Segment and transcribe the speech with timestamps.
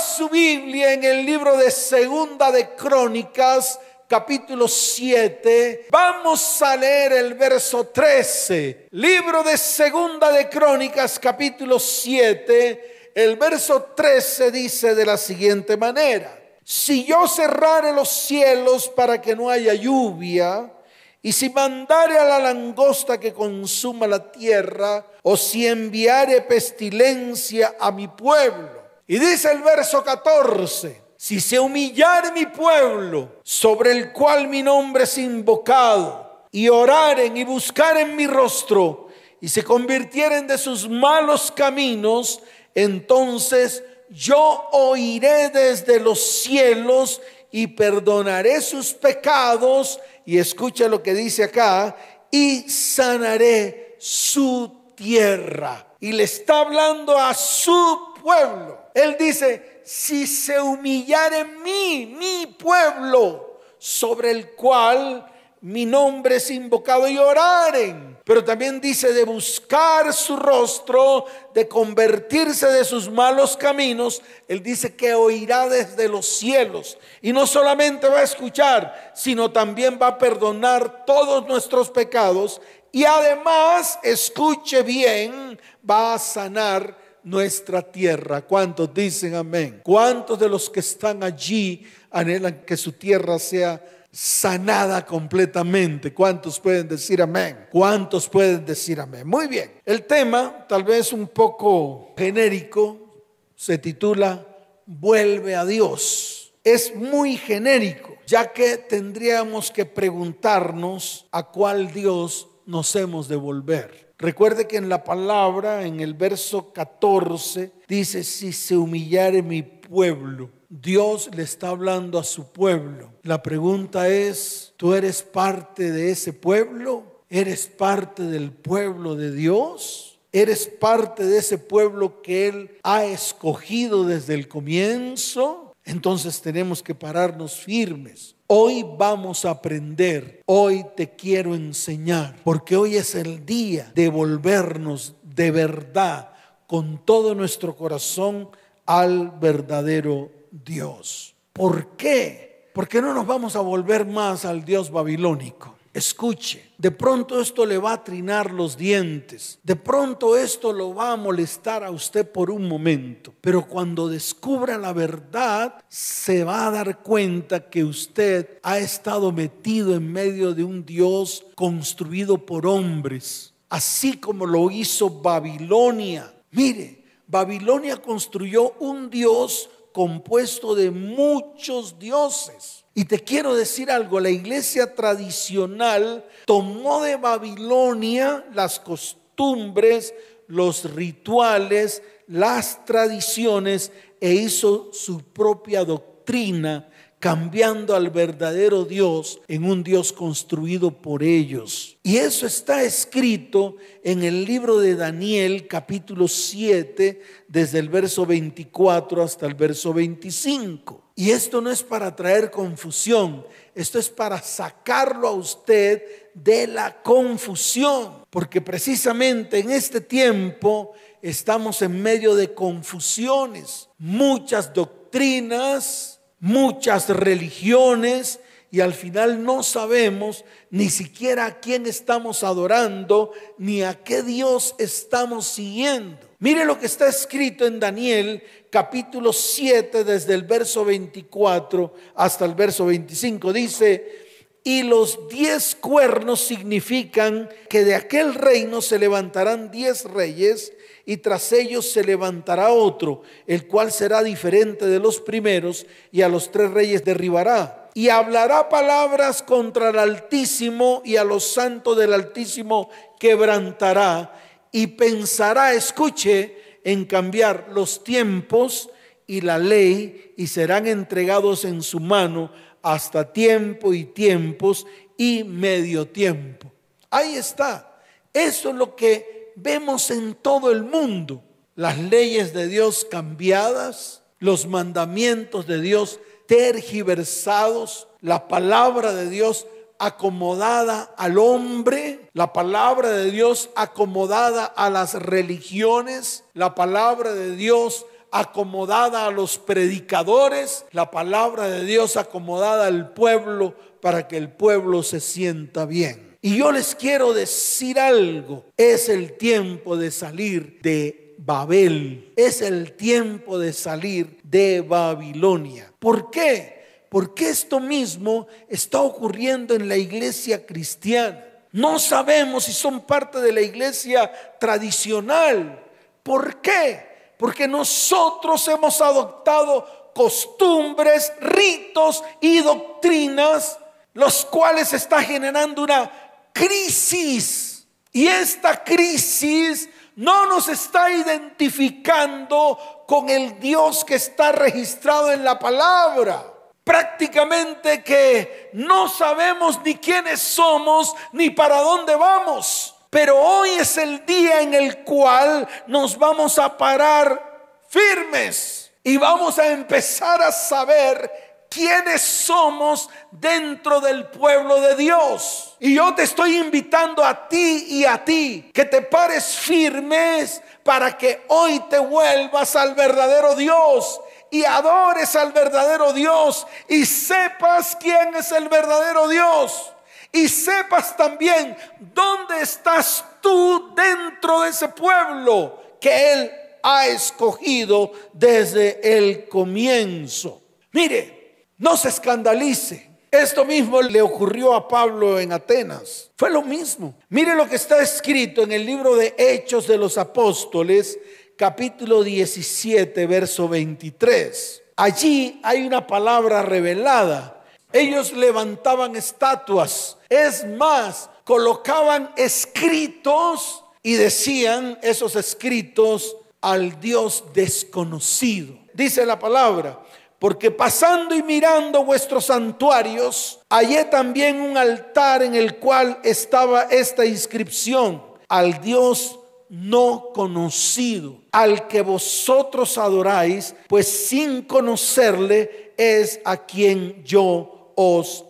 [0.00, 5.88] Su Biblia en el libro de Segunda de Crónicas, capítulo 7.
[5.90, 8.88] Vamos a leer el verso 13.
[8.92, 13.12] Libro de Segunda de Crónicas, capítulo 7.
[13.14, 16.34] El verso 13 dice de la siguiente manera.
[16.64, 20.72] Si yo cerrare los cielos para que no haya lluvia,
[21.20, 27.92] y si mandare a la langosta que consuma la tierra, o si enviare pestilencia a
[27.92, 28.79] mi pueblo.
[29.10, 35.02] Y dice el verso 14, si se humillare mi pueblo, sobre el cual mi nombre
[35.02, 39.08] es invocado, y oraren y buscaren mi rostro,
[39.40, 42.40] y se convirtieren de sus malos caminos,
[42.72, 47.20] entonces yo oiré desde los cielos
[47.50, 51.96] y perdonaré sus pecados y escucha lo que dice acá,
[52.30, 55.96] y sanaré su tierra.
[55.98, 58.79] Y le está hablando a su pueblo.
[58.94, 65.26] Él dice, si se humillare mí, mi pueblo, sobre el cual
[65.62, 68.18] mi nombre es invocado y oraren.
[68.24, 74.22] Pero también dice de buscar su rostro, de convertirse de sus malos caminos.
[74.46, 76.96] Él dice que oirá desde los cielos.
[77.20, 82.60] Y no solamente va a escuchar, sino también va a perdonar todos nuestros pecados.
[82.92, 88.42] Y además, escuche bien, va a sanar nuestra tierra.
[88.42, 89.80] ¿Cuántos dicen amén?
[89.82, 96.12] ¿Cuántos de los que están allí anhelan que su tierra sea sanada completamente.
[96.12, 97.66] ¿Cuántos pueden decir amén?
[97.70, 99.26] ¿Cuántos pueden decir amén?
[99.26, 99.72] Muy bien.
[99.84, 103.24] El tema, tal vez un poco genérico,
[103.54, 104.46] se titula
[104.86, 106.52] Vuelve a Dios.
[106.64, 114.09] Es muy genérico, ya que tendríamos que preguntarnos a cuál Dios nos hemos de volver.
[114.20, 120.50] Recuerde que en la palabra, en el verso 14, dice, si se humillare mi pueblo,
[120.68, 123.14] Dios le está hablando a su pueblo.
[123.22, 127.22] La pregunta es, ¿tú eres parte de ese pueblo?
[127.30, 130.20] ¿Eres parte del pueblo de Dios?
[130.32, 135.72] ¿Eres parte de ese pueblo que Él ha escogido desde el comienzo?
[135.82, 138.36] Entonces tenemos que pararnos firmes.
[138.52, 145.14] Hoy vamos a aprender, hoy te quiero enseñar, porque hoy es el día de volvernos
[145.22, 146.32] de verdad
[146.66, 148.48] con todo nuestro corazón
[148.86, 151.36] al verdadero Dios.
[151.52, 152.68] ¿Por qué?
[152.74, 155.76] Porque no nos vamos a volver más al Dios babilónico.
[155.92, 161.10] Escuche, de pronto esto le va a trinar los dientes, de pronto esto lo va
[161.10, 166.70] a molestar a usted por un momento, pero cuando descubra la verdad se va a
[166.70, 173.52] dar cuenta que usted ha estado metido en medio de un Dios construido por hombres,
[173.68, 176.32] así como lo hizo Babilonia.
[176.52, 182.79] Mire, Babilonia construyó un Dios compuesto de muchos dioses.
[183.00, 190.12] Y te quiero decir algo, la iglesia tradicional tomó de Babilonia las costumbres,
[190.48, 193.90] los rituales, las tradiciones
[194.20, 196.89] e hizo su propia doctrina
[197.20, 201.98] cambiando al verdadero Dios en un Dios construido por ellos.
[202.02, 209.22] Y eso está escrito en el libro de Daniel capítulo 7, desde el verso 24
[209.22, 211.12] hasta el verso 25.
[211.14, 213.44] Y esto no es para traer confusión,
[213.74, 216.02] esto es para sacarlo a usted
[216.32, 226.19] de la confusión, porque precisamente en este tiempo estamos en medio de confusiones, muchas doctrinas,
[226.40, 228.40] muchas religiones
[228.72, 234.74] y al final no sabemos ni siquiera a quién estamos adorando ni a qué Dios
[234.78, 236.18] estamos siguiendo.
[236.38, 242.54] Mire lo que está escrito en Daniel capítulo 7 desde el verso 24 hasta el
[242.54, 243.52] verso 25.
[243.52, 244.28] Dice,
[244.62, 250.72] y los diez cuernos significan que de aquel reino se levantarán diez reyes
[251.10, 256.28] y tras ellos se levantará otro, el cual será diferente de los primeros, y a
[256.28, 257.90] los tres reyes derribará.
[257.94, 264.40] Y hablará palabras contra el Altísimo, y a los santos del Altísimo quebrantará,
[264.70, 268.88] y pensará, escuche, en cambiar los tiempos
[269.26, 272.52] y la ley, y serán entregados en su mano
[272.82, 274.86] hasta tiempo y tiempos
[275.16, 276.70] y medio tiempo.
[277.10, 278.00] Ahí está.
[278.32, 281.42] Eso es lo que vemos en todo el mundo
[281.74, 289.66] las leyes de Dios cambiadas, los mandamientos de Dios tergiversados, la palabra de Dios
[289.98, 298.06] acomodada al hombre, la palabra de Dios acomodada a las religiones, la palabra de Dios
[298.32, 305.02] acomodada a los predicadores, la palabra de Dios acomodada al pueblo para que el pueblo
[305.02, 306.29] se sienta bien.
[306.42, 312.92] Y yo les quiero decir algo, es el tiempo de salir de Babel, es el
[312.92, 315.92] tiempo de salir de Babilonia.
[315.98, 317.04] ¿Por qué?
[317.10, 321.44] Porque esto mismo está ocurriendo en la iglesia cristiana.
[321.72, 325.84] No sabemos si son parte de la iglesia tradicional.
[326.22, 327.34] ¿Por qué?
[327.36, 333.78] Porque nosotros hemos adoptado costumbres, ritos y doctrinas,
[334.14, 337.86] los cuales está generando una crisis.
[338.12, 345.58] Y esta crisis no nos está identificando con el Dios que está registrado en la
[345.58, 346.44] palabra.
[346.84, 352.94] Prácticamente que no sabemos ni quiénes somos ni para dónde vamos.
[353.10, 359.58] Pero hoy es el día en el cual nos vamos a parar firmes y vamos
[359.58, 365.76] a empezar a saber quiénes somos dentro del pueblo de Dios.
[365.78, 371.16] Y yo te estoy invitando a ti y a ti que te pares firmes para
[371.16, 374.20] que hoy te vuelvas al verdadero Dios
[374.50, 379.92] y adores al verdadero Dios y sepas quién es el verdadero Dios
[380.32, 386.52] y sepas también dónde estás tú dentro de ese pueblo que Él
[386.82, 390.62] ha escogido desde el comienzo.
[390.92, 391.39] Mire,
[391.80, 393.10] no se escandalice.
[393.32, 396.30] Esto mismo le ocurrió a Pablo en Atenas.
[396.36, 397.16] Fue lo mismo.
[397.28, 401.18] Mire lo que está escrito en el libro de Hechos de los Apóstoles,
[401.56, 404.82] capítulo 17, verso 23.
[404.94, 407.56] Allí hay una palabra revelada
[407.92, 410.16] ellos levantaban estatuas.
[410.28, 418.78] Es más, colocaban escritos y decían esos escritos al Dios desconocido.
[418.94, 420.00] Dice la palabra,
[420.40, 427.26] porque pasando y mirando vuestros santuarios, hallé también un altar en el cual estaba esta
[427.26, 429.38] inscripción, al Dios
[429.68, 438.46] no conocido, al que vosotros adoráis, pues sin conocerle es a quien yo os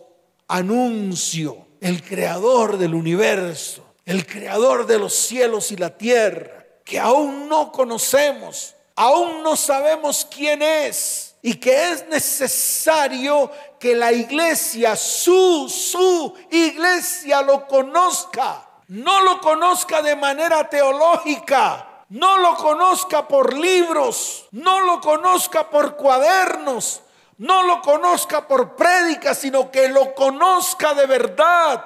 [0.47, 7.49] anuncio, el creador del universo, el creador de los cielos y la tierra, que aún
[7.49, 15.67] no conocemos, aún no sabemos quién es y que es necesario que la iglesia, su,
[15.69, 18.67] su iglesia lo conozca.
[18.87, 25.95] No lo conozca de manera teológica, no lo conozca por libros, no lo conozca por
[25.95, 27.01] cuadernos,
[27.37, 31.85] no lo conozca por prédica, sino que lo conozca de verdad,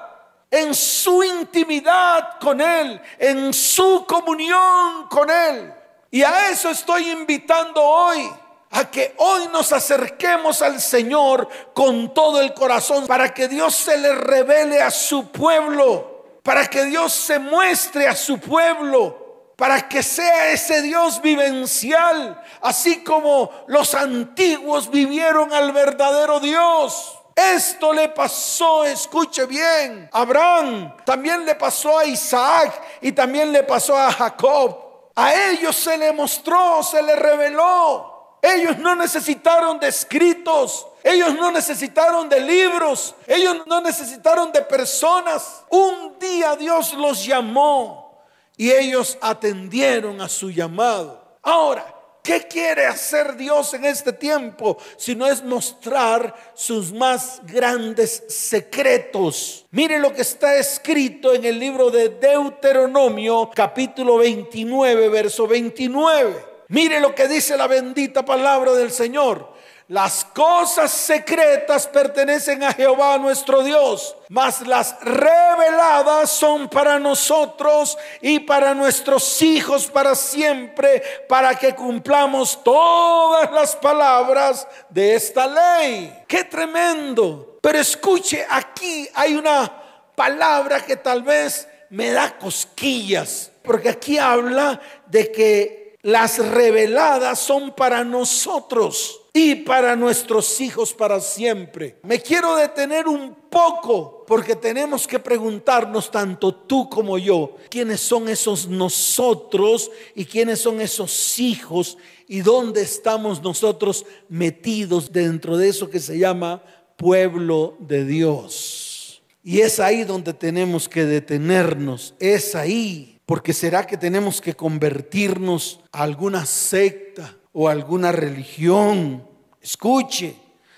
[0.49, 5.73] en su intimidad con Él, en su comunión con Él.
[6.09, 8.27] Y a eso estoy invitando hoy,
[8.75, 13.97] a que hoy nos acerquemos al Señor con todo el corazón, para que Dios se
[13.97, 19.25] le revele a su pueblo, para que Dios se muestre a su pueblo
[19.55, 27.17] para que sea ese Dios vivencial, así como los antiguos vivieron al verdadero Dios.
[27.35, 33.63] Esto le pasó, escuche bien, a Abraham, también le pasó a Isaac y también le
[33.63, 35.09] pasó a Jacob.
[35.15, 38.14] A ellos se le mostró, se le reveló.
[38.41, 45.63] Ellos no necesitaron de escritos, ellos no necesitaron de libros, ellos no necesitaron de personas.
[45.69, 48.23] Un día Dios los llamó
[48.57, 51.37] y ellos atendieron a su llamado.
[51.41, 51.93] Ahora,
[52.23, 54.77] ¿qué quiere hacer Dios en este tiempo?
[54.97, 59.65] Si no es mostrar sus más grandes secretos.
[59.71, 66.54] Mire lo que está escrito en el libro de Deuteronomio, capítulo 29, verso 29.
[66.67, 69.53] Mire lo que dice la bendita palabra del Señor.
[69.87, 78.39] Las cosas secretas pertenecen a Jehová nuestro Dios, mas las reveladas son para nosotros y
[78.39, 86.23] para nuestros hijos para siempre, para que cumplamos todas las palabras de esta ley.
[86.27, 87.59] ¡Qué tremendo!
[87.61, 89.71] Pero escuche, aquí hay una
[90.15, 97.73] palabra que tal vez me da cosquillas, porque aquí habla de que las reveladas son
[97.73, 101.97] para nosotros y para nuestros hijos para siempre.
[102.03, 108.29] Me quiero detener un poco porque tenemos que preguntarnos tanto tú como yo, quiénes son
[108.29, 111.97] esos nosotros y quiénes son esos hijos
[112.27, 116.61] y dónde estamos nosotros metidos dentro de eso que se llama
[116.97, 119.23] pueblo de Dios.
[119.43, 125.81] Y es ahí donde tenemos que detenernos, es ahí, porque será que tenemos que convertirnos
[125.91, 129.27] a alguna secta o alguna religión.
[129.61, 130.35] Escuche,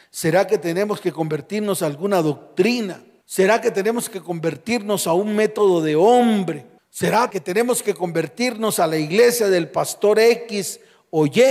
[0.10, 3.04] ¿será que tenemos que convertirnos a alguna doctrina?
[3.25, 6.66] ¿Será que tenemos que convertirnos a un método de hombre?
[6.89, 11.42] ¿Será que tenemos que convertirnos a la iglesia del pastor X o Y?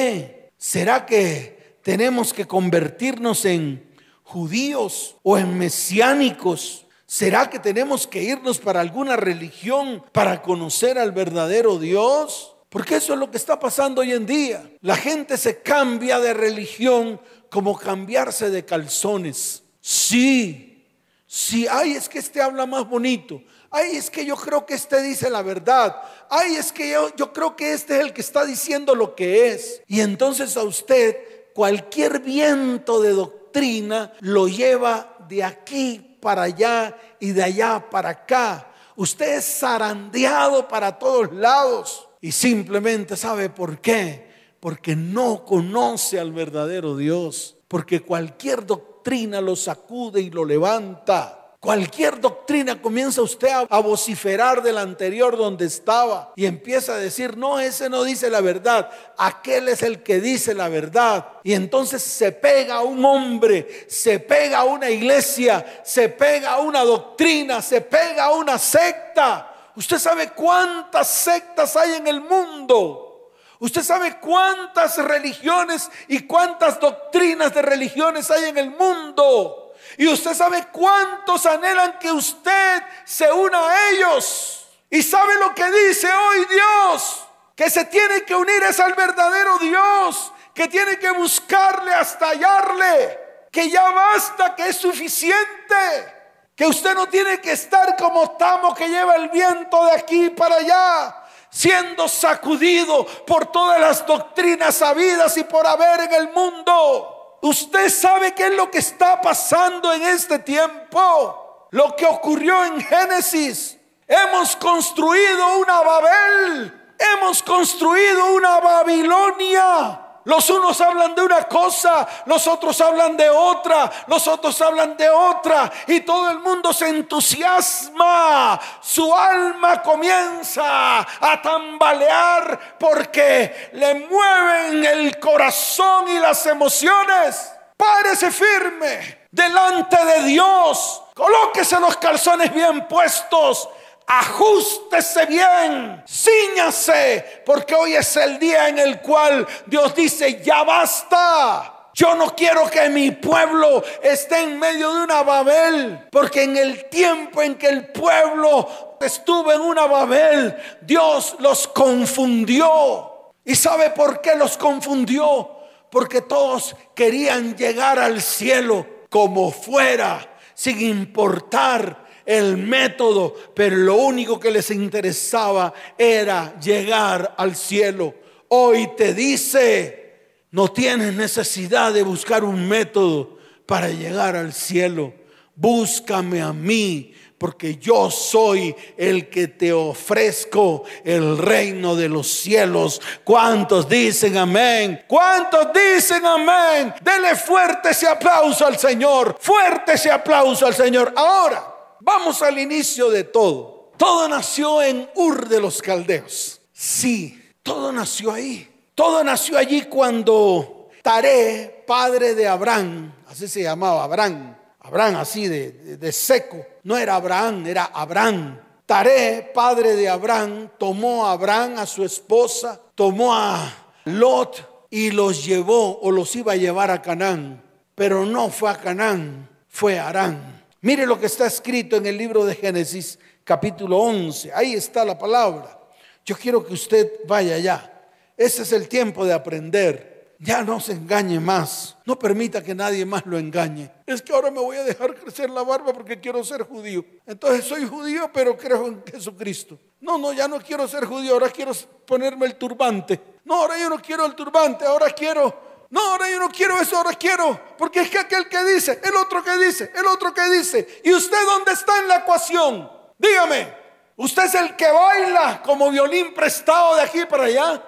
[0.56, 3.84] ¿Será que tenemos que convertirnos en
[4.22, 6.85] judíos o en mesiánicos?
[7.06, 12.56] ¿Será que tenemos que irnos para alguna religión para conocer al verdadero Dios?
[12.68, 14.68] Porque eso es lo que está pasando hoy en día.
[14.80, 19.62] La gente se cambia de religión como cambiarse de calzones.
[19.80, 20.84] Sí,
[21.28, 23.40] sí, ay, es que este habla más bonito.
[23.70, 25.96] Ay, es que yo creo que este dice la verdad.
[26.28, 29.52] Ay, es que yo, yo creo que este es el que está diciendo lo que
[29.52, 29.80] es.
[29.86, 31.16] Y entonces a usted
[31.54, 38.72] cualquier viento de doctrina lo lleva de aquí para allá y de allá para acá.
[38.96, 42.08] Usted es zarandeado para todos lados.
[42.20, 44.26] Y simplemente sabe por qué.
[44.60, 47.56] Porque no conoce al verdadero Dios.
[47.68, 51.45] Porque cualquier doctrina lo sacude y lo levanta.
[51.66, 57.58] Cualquier doctrina comienza usted a, vociferar del anterior donde estaba y empieza a decir, no,
[57.58, 61.26] ese no dice la verdad, aquel es el que dice la verdad.
[61.42, 66.60] Y entonces se pega a un hombre, se pega a una iglesia, se pega a
[66.60, 73.30] una doctrina, se pega a una secta Usted sabe cuántas sectas hay en el mundo.
[73.58, 79.65] Usted sabe cuántas religiones y cuántas doctrinas de religiones hay en el mundo.
[79.98, 84.68] Y usted sabe cuántos anhelan que usted se una a ellos.
[84.90, 87.24] Y sabe lo que dice hoy Dios.
[87.54, 90.32] Que se tiene que unir es al verdadero Dios.
[90.54, 93.48] Que tiene que buscarle hasta hallarle.
[93.50, 96.16] Que ya basta, que es suficiente.
[96.56, 100.56] Que usted no tiene que estar como tamo que lleva el viento de aquí para
[100.56, 101.14] allá,
[101.50, 107.15] siendo sacudido por todas las doctrinas habidas y por haber en el mundo.
[107.42, 111.68] Usted sabe qué es lo que está pasando en este tiempo.
[111.70, 113.76] Lo que ocurrió en Génesis.
[114.06, 116.94] Hemos construido una Babel.
[116.98, 123.90] Hemos construido una Babilonia los unos hablan de una cosa, los otros hablan de otra,
[124.08, 128.60] los otros hablan de otra y todo el mundo se entusiasma.
[128.80, 137.52] Su alma comienza a tambalear porque le mueven el corazón y las emociones.
[137.76, 141.04] Párese firme delante de Dios.
[141.14, 143.68] Colóquese los calzones bien puestos
[144.06, 151.90] Ajústese bien, ciñase, porque hoy es el día en el cual Dios dice, ya basta.
[151.92, 156.88] Yo no quiero que mi pueblo esté en medio de una Babel, porque en el
[156.88, 163.32] tiempo en que el pueblo estuvo en una Babel, Dios los confundió.
[163.44, 165.50] ¿Y sabe por qué los confundió?
[165.90, 174.38] Porque todos querían llegar al cielo como fuera, sin importar el método, pero lo único
[174.38, 178.14] que les interesaba era llegar al cielo.
[178.48, 180.06] Hoy te dice,
[180.50, 185.14] no tienes necesidad de buscar un método para llegar al cielo.
[185.54, 193.00] Búscame a mí, porque yo soy el que te ofrezco el reino de los cielos.
[193.24, 195.04] ¿Cuántos dicen amén?
[195.06, 196.94] ¿Cuántos dicen amén?
[197.02, 201.12] Dele fuerte ese aplauso al Señor, fuerte ese aplauso al Señor.
[201.16, 201.75] Ahora,
[202.06, 203.90] Vamos al inicio de todo.
[203.96, 206.60] Todo nació en Ur de los Caldeos.
[206.72, 208.70] Sí, todo nació ahí.
[208.94, 215.96] Todo nació allí cuando Taré, padre de Abraham, así se llamaba Abraham, Abraham así de,
[215.96, 218.60] de seco, no era Abraham, era Abraham.
[218.86, 223.68] Taré, padre de Abraham, tomó a Abraham, a su esposa, tomó a
[224.04, 227.64] Lot y los llevó o los iba a llevar a Canaán.
[227.96, 230.55] Pero no fue a Canaán, fue a Arán.
[230.86, 234.52] Mire lo que está escrito en el libro de Génesis capítulo 11.
[234.54, 235.80] Ahí está la palabra.
[236.24, 238.08] Yo quiero que usted vaya allá.
[238.36, 240.36] Ese es el tiempo de aprender.
[240.38, 241.96] Ya no se engañe más.
[242.04, 243.90] No permita que nadie más lo engañe.
[244.06, 247.04] Es que ahora me voy a dejar crecer la barba porque quiero ser judío.
[247.26, 249.76] Entonces soy judío pero creo en Jesucristo.
[250.00, 251.32] No, no, ya no quiero ser judío.
[251.32, 251.72] Ahora quiero
[252.06, 253.20] ponerme el turbante.
[253.44, 254.84] No, ahora yo no quiero el turbante.
[254.84, 257.60] Ahora quiero no, ahora yo no quiero eso, ahora quiero.
[257.78, 261.00] Porque es que aquel que dice, el otro que dice, el otro que dice.
[261.04, 262.90] ¿Y usted dónde está en la ecuación?
[263.18, 263.68] Dígame,
[264.16, 267.82] usted es el que baila como violín prestado de aquí para allá.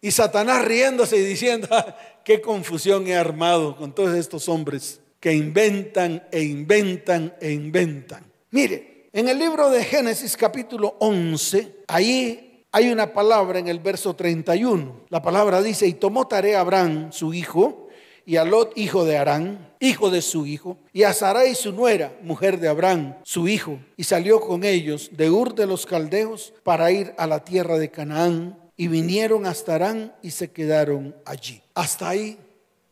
[0.00, 5.32] Y Satanás riéndose y diciendo, ah, qué confusión he armado con todos estos hombres que
[5.32, 8.30] inventan e inventan e inventan.
[8.50, 14.16] Mire, en el libro de Génesis capítulo 11, ahí hay una palabra en el verso
[14.16, 15.02] 31.
[15.08, 17.86] La palabra dice, y tomó tarea Abraham, su hijo,
[18.26, 22.18] y a Lot, hijo de Arán, hijo de su hijo, y a Sarai, su nuera,
[22.22, 26.90] mujer de Abraham, su hijo, y salió con ellos de Ur de los Caldeos para
[26.90, 31.62] ir a la tierra de Canaán, y vinieron hasta Arán y se quedaron allí.
[31.74, 32.36] Hasta ahí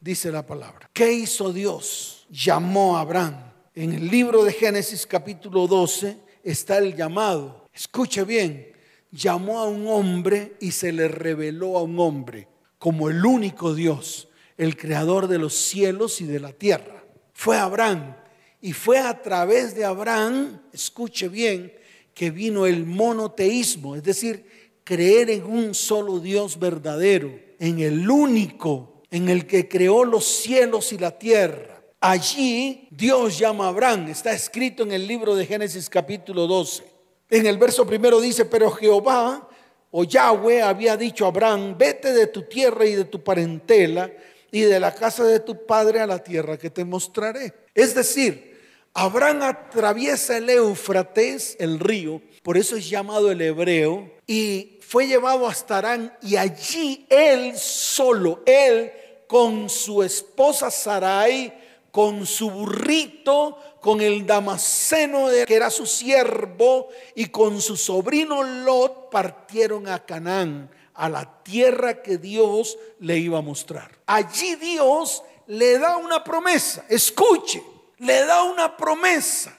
[0.01, 0.89] dice la palabra.
[0.93, 2.29] ¿Qué hizo Dios?
[2.31, 3.51] Llamó a Abraham.
[3.75, 7.67] En el libro de Génesis capítulo 12 está el llamado.
[7.75, 8.72] Escuche bien,
[9.13, 14.29] llamó a un hombre y se le reveló a un hombre como el único Dios,
[14.57, 17.05] el creador de los cielos y de la tierra.
[17.33, 18.17] Fue Abraham
[18.61, 21.73] y fue a través de Abraham, escuche bien,
[22.15, 24.47] que vino el monoteísmo, es decir,
[24.85, 30.93] creer en un solo Dios verdadero, en el único, en el que creó los cielos
[30.93, 31.85] y la tierra.
[32.01, 36.92] Allí Dios llama a Abraham, está escrito en el libro de Génesis capítulo 12.
[37.33, 39.49] En el verso primero dice, pero Jehová
[39.91, 44.13] o Yahweh había dicho a Abraham, vete de tu tierra y de tu parentela
[44.51, 47.55] y de la casa de tu padre a la tierra que te mostraré.
[47.75, 48.61] Es decir,
[48.93, 55.47] Abraham atraviesa el Éufrates, el río, por eso es llamado el hebreo, y fue llevado
[55.47, 58.93] hasta Arán y allí él solo, él
[59.27, 61.55] con su esposa Sarai,
[61.91, 69.11] con su burrito, con el Damasceno que era su siervo y con su sobrino Lot
[69.11, 73.91] partieron a Canaán, a la tierra que Dios le iba a mostrar.
[74.07, 77.61] Allí Dios le da una promesa, escuche,
[77.99, 79.53] le da una promesa,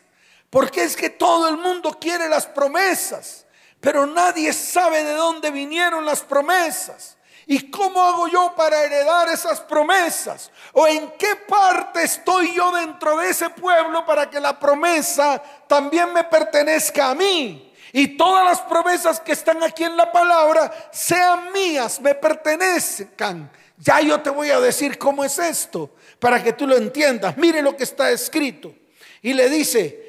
[0.49, 3.45] porque es que todo el mundo quiere las promesas,
[3.81, 7.12] pero nadie sabe de dónde vinieron las promesas.
[7.45, 10.51] ¿Y cómo hago yo para heredar esas promesas?
[10.71, 16.13] ¿O en qué parte estoy yo dentro de ese pueblo para que la promesa también
[16.13, 17.73] me pertenezca a mí?
[17.91, 23.51] Y todas las promesas que están aquí en la palabra sean mías, me pertenezcan.
[23.77, 27.37] Ya yo te voy a decir cómo es esto, para que tú lo entiendas.
[27.37, 28.73] Mire lo que está escrito.
[29.21, 30.02] Y le dice,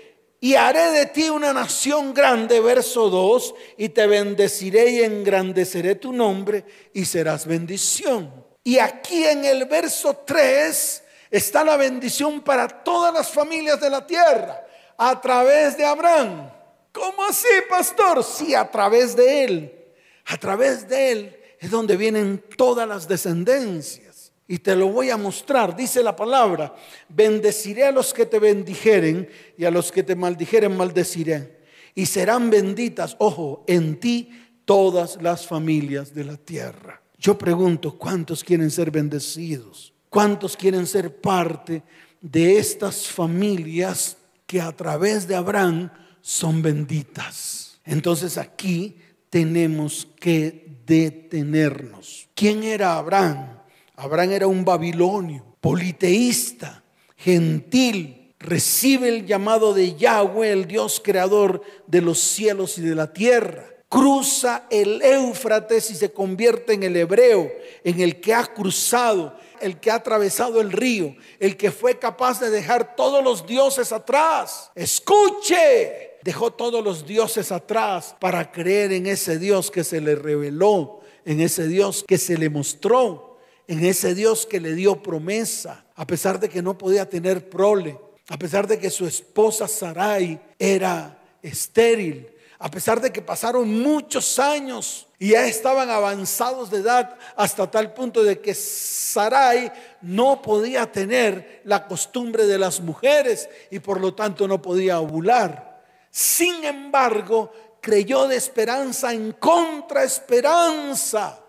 [0.45, 6.13] y haré de ti una nación grande, verso 2, y te bendeciré y engrandeceré tu
[6.13, 8.31] nombre y serás bendición.
[8.63, 14.07] Y aquí en el verso 3 está la bendición para todas las familias de la
[14.07, 14.67] tierra
[14.99, 16.51] a través de Abraham.
[16.93, 18.23] ¿Cómo así, pastor?
[18.23, 19.85] Sí, a través de él.
[20.27, 24.04] A través de él es donde vienen todas las descendencias.
[24.47, 26.75] Y te lo voy a mostrar, dice la palabra,
[27.09, 31.61] bendeciré a los que te bendijeren y a los que te maldijeren maldeciré.
[31.95, 34.31] Y serán benditas, ojo, en ti
[34.65, 37.01] todas las familias de la tierra.
[37.19, 39.95] Yo pregunto, ¿cuántos quieren ser bendecidos?
[40.11, 41.83] ¿Cuántos quieren ser parte
[42.21, 47.81] de estas familias que a través de Abraham son benditas?
[47.85, 48.99] Entonces aquí
[49.31, 52.29] tenemos que detenernos.
[52.35, 53.59] ¿Quién era Abraham?
[53.97, 56.83] Abraham era un babilonio, politeísta,
[57.17, 63.13] gentil, recibe el llamado de Yahweh, el Dios creador de los cielos y de la
[63.13, 63.71] tierra.
[63.89, 67.51] Cruza el Éufrates y se convierte en el hebreo,
[67.85, 72.41] en el que ha cruzado, el que ha atravesado el río, el que fue capaz
[72.41, 74.73] de dejar todos los dioses atrás.
[74.75, 81.01] Escuche, dejó todos los dioses atrás para creer en ese Dios que se le reveló,
[81.25, 83.34] en ese Dios que se le mostró
[83.67, 87.99] en ese Dios que le dio promesa, a pesar de que no podía tener prole,
[88.29, 94.39] a pesar de que su esposa Sarai era estéril, a pesar de que pasaron muchos
[94.39, 100.91] años y ya estaban avanzados de edad hasta tal punto de que Sarai no podía
[100.91, 105.85] tener la costumbre de las mujeres y por lo tanto no podía ovular.
[106.11, 111.44] Sin embargo, creyó de esperanza en contraesperanza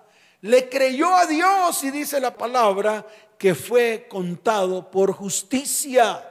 [0.46, 3.04] le creyó a Dios y dice la palabra
[3.36, 6.24] que fue contado por justicia.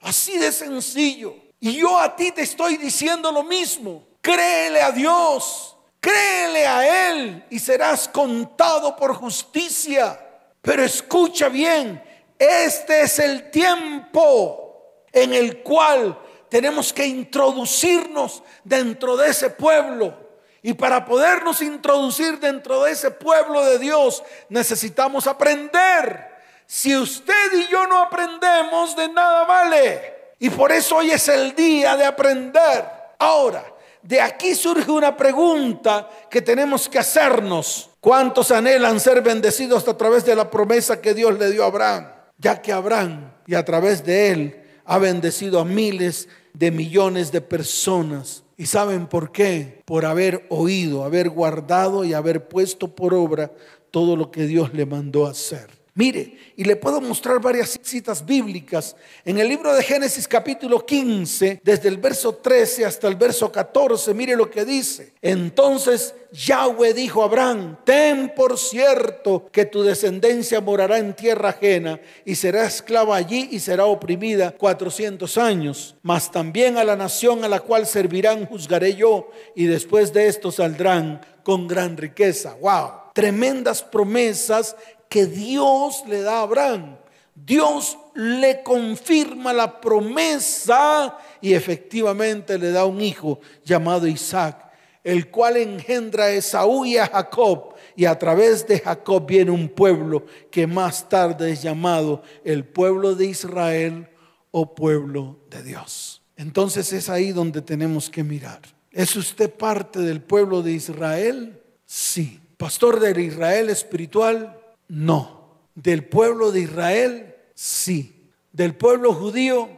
[0.00, 1.36] Así de sencillo.
[1.60, 4.02] Y yo a ti te estoy diciendo lo mismo.
[4.20, 10.18] Créele a Dios, créele a Él y serás contado por justicia.
[10.60, 12.02] Pero escucha bien,
[12.36, 20.21] este es el tiempo en el cual tenemos que introducirnos dentro de ese pueblo
[20.62, 26.30] y para podernos introducir dentro de ese pueblo de Dios necesitamos aprender.
[26.66, 30.34] Si usted y yo no aprendemos, de nada vale.
[30.38, 32.84] Y por eso hoy es el día de aprender.
[33.18, 33.64] Ahora,
[34.02, 37.90] de aquí surge una pregunta que tenemos que hacernos.
[38.00, 42.12] ¿Cuántos anhelan ser bendecidos a través de la promesa que Dios le dio a Abraham?
[42.38, 47.40] Ya que Abraham y a través de él ha bendecido a miles de millones de
[47.40, 49.82] personas ¿Y saben por qué?
[49.84, 53.52] Por haber oído, haber guardado y haber puesto por obra
[53.90, 55.81] todo lo que Dios le mandó hacer.
[55.94, 58.96] Mire, y le puedo mostrar varias citas bíblicas.
[59.26, 64.14] En el libro de Génesis capítulo 15, desde el verso 13 hasta el verso 14,
[64.14, 65.12] mire lo que dice.
[65.20, 72.00] Entonces Yahweh dijo a Abraham, ten por cierto que tu descendencia morará en tierra ajena
[72.24, 75.96] y será esclava allí y será oprimida 400 años.
[76.00, 80.50] Mas también a la nación a la cual servirán juzgaré yo y después de esto
[80.50, 82.56] saldrán con gran riqueza.
[82.62, 83.02] ¡Wow!
[83.12, 84.76] tremendas promesas
[85.12, 86.96] que Dios le da a Abraham.
[87.34, 94.72] Dios le confirma la promesa y efectivamente le da un hijo llamado Isaac,
[95.04, 97.74] el cual engendra a Esaú y a Jacob.
[97.94, 103.14] Y a través de Jacob viene un pueblo que más tarde es llamado el pueblo
[103.14, 104.08] de Israel
[104.50, 106.22] o pueblo de Dios.
[106.38, 108.62] Entonces es ahí donde tenemos que mirar.
[108.90, 111.60] ¿Es usted parte del pueblo de Israel?
[111.84, 112.40] Sí.
[112.56, 115.42] Pastor del Israel espiritual, no.
[115.74, 118.30] Del pueblo de Israel, sí.
[118.52, 119.68] Del pueblo judío,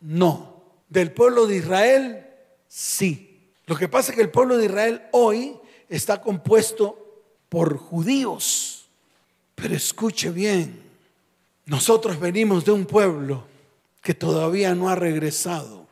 [0.00, 0.62] no.
[0.88, 2.26] Del pueblo de Israel,
[2.68, 3.50] sí.
[3.66, 5.56] Lo que pasa es que el pueblo de Israel hoy
[5.88, 8.88] está compuesto por judíos.
[9.54, 10.82] Pero escuche bien,
[11.66, 13.44] nosotros venimos de un pueblo
[14.02, 15.86] que todavía no ha regresado.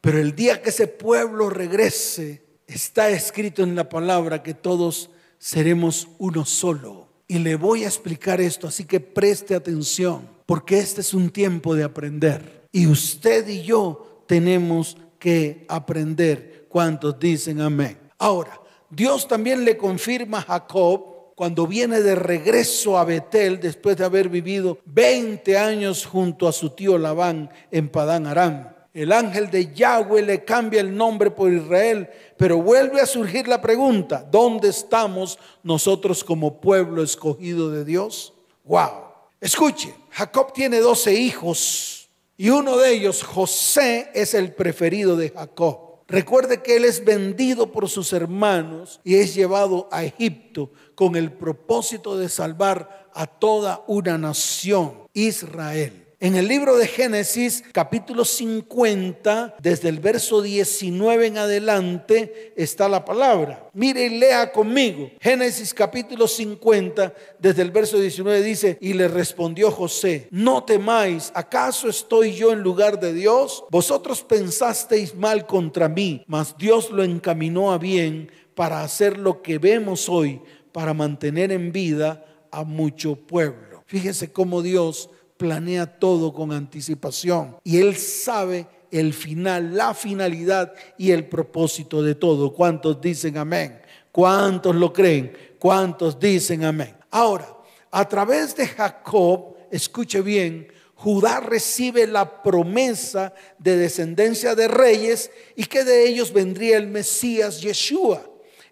[0.00, 6.08] Pero el día que ese pueblo regrese, está escrito en la palabra que todos seremos
[6.18, 7.08] uno solo.
[7.30, 11.76] Y le voy a explicar esto, así que preste atención, porque este es un tiempo
[11.76, 12.66] de aprender.
[12.72, 16.66] Y usted y yo tenemos que aprender.
[16.68, 17.96] ¿Cuántos dicen amén?
[18.18, 24.06] Ahora, Dios también le confirma a Jacob cuando viene de regreso a Betel después de
[24.06, 29.72] haber vivido 20 años junto a su tío Labán en Padán Aram el ángel de
[29.72, 35.38] Yahweh le cambia el nombre por Israel, pero vuelve a surgir la pregunta, ¿dónde estamos
[35.62, 38.32] nosotros como pueblo escogido de Dios?
[38.64, 39.10] Wow.
[39.40, 45.90] Escuche, Jacob tiene 12 hijos y uno de ellos, José, es el preferido de Jacob.
[46.08, 51.32] Recuerde que él es vendido por sus hermanos y es llevado a Egipto con el
[51.32, 55.99] propósito de salvar a toda una nación, Israel.
[56.22, 63.06] En el libro de Génesis, capítulo 50, desde el verso 19 en adelante, está la
[63.06, 63.70] palabra.
[63.72, 65.10] Mire y lea conmigo.
[65.18, 71.88] Génesis capítulo 50, desde el verso 19 dice, y le respondió José, no temáis, ¿acaso
[71.88, 73.64] estoy yo en lugar de Dios?
[73.70, 79.56] Vosotros pensasteis mal contra mí, mas Dios lo encaminó a bien para hacer lo que
[79.56, 83.82] vemos hoy, para mantener en vida a mucho pueblo.
[83.86, 85.08] Fíjese cómo Dios
[85.40, 92.14] planea todo con anticipación y Él sabe el final, la finalidad y el propósito de
[92.14, 92.52] todo.
[92.52, 93.80] ¿Cuántos dicen amén?
[94.12, 95.32] ¿Cuántos lo creen?
[95.58, 96.94] ¿Cuántos dicen amén?
[97.10, 97.56] Ahora,
[97.90, 105.64] a través de Jacob, escuche bien, Judá recibe la promesa de descendencia de reyes y
[105.64, 108.22] que de ellos vendría el Mesías Yeshua.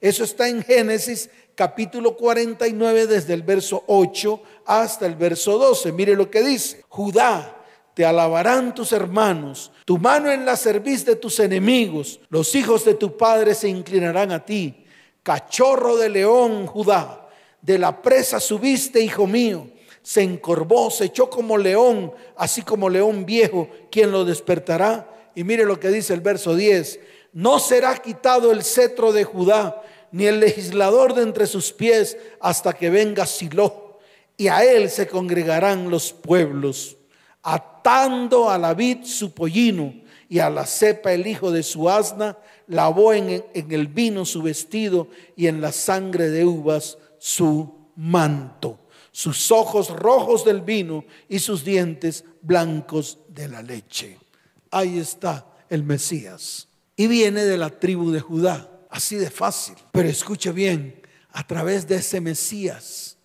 [0.02, 5.90] Eso está en Génesis capítulo 49 desde el verso 8 hasta el verso 12.
[5.90, 6.84] Mire lo que dice.
[6.88, 12.84] Judá, te alabarán tus hermanos, tu mano en la cerviz de tus enemigos, los hijos
[12.84, 14.84] de tu padre se inclinarán a ti.
[15.24, 17.28] Cachorro de león, Judá,
[17.60, 19.66] de la presa subiste, hijo mío.
[20.00, 25.12] Se encorvó, se echó como león, así como león viejo, quien lo despertará.
[25.34, 27.00] Y mire lo que dice el verso 10.
[27.32, 32.72] No será quitado el cetro de Judá ni el legislador de entre sus pies hasta
[32.72, 33.98] que venga Silo,
[34.36, 36.96] y a él se congregarán los pueblos,
[37.42, 39.94] atando a la vid su pollino
[40.28, 44.42] y a la cepa el hijo de su asna, lavó en, en el vino su
[44.42, 48.78] vestido y en la sangre de uvas su manto,
[49.10, 54.18] sus ojos rojos del vino y sus dientes blancos de la leche.
[54.70, 56.68] Ahí está el Mesías.
[56.96, 58.70] Y viene de la tribu de Judá.
[58.88, 59.74] Así de fácil.
[59.92, 63.16] Pero escuche bien, a través de ese Mesías,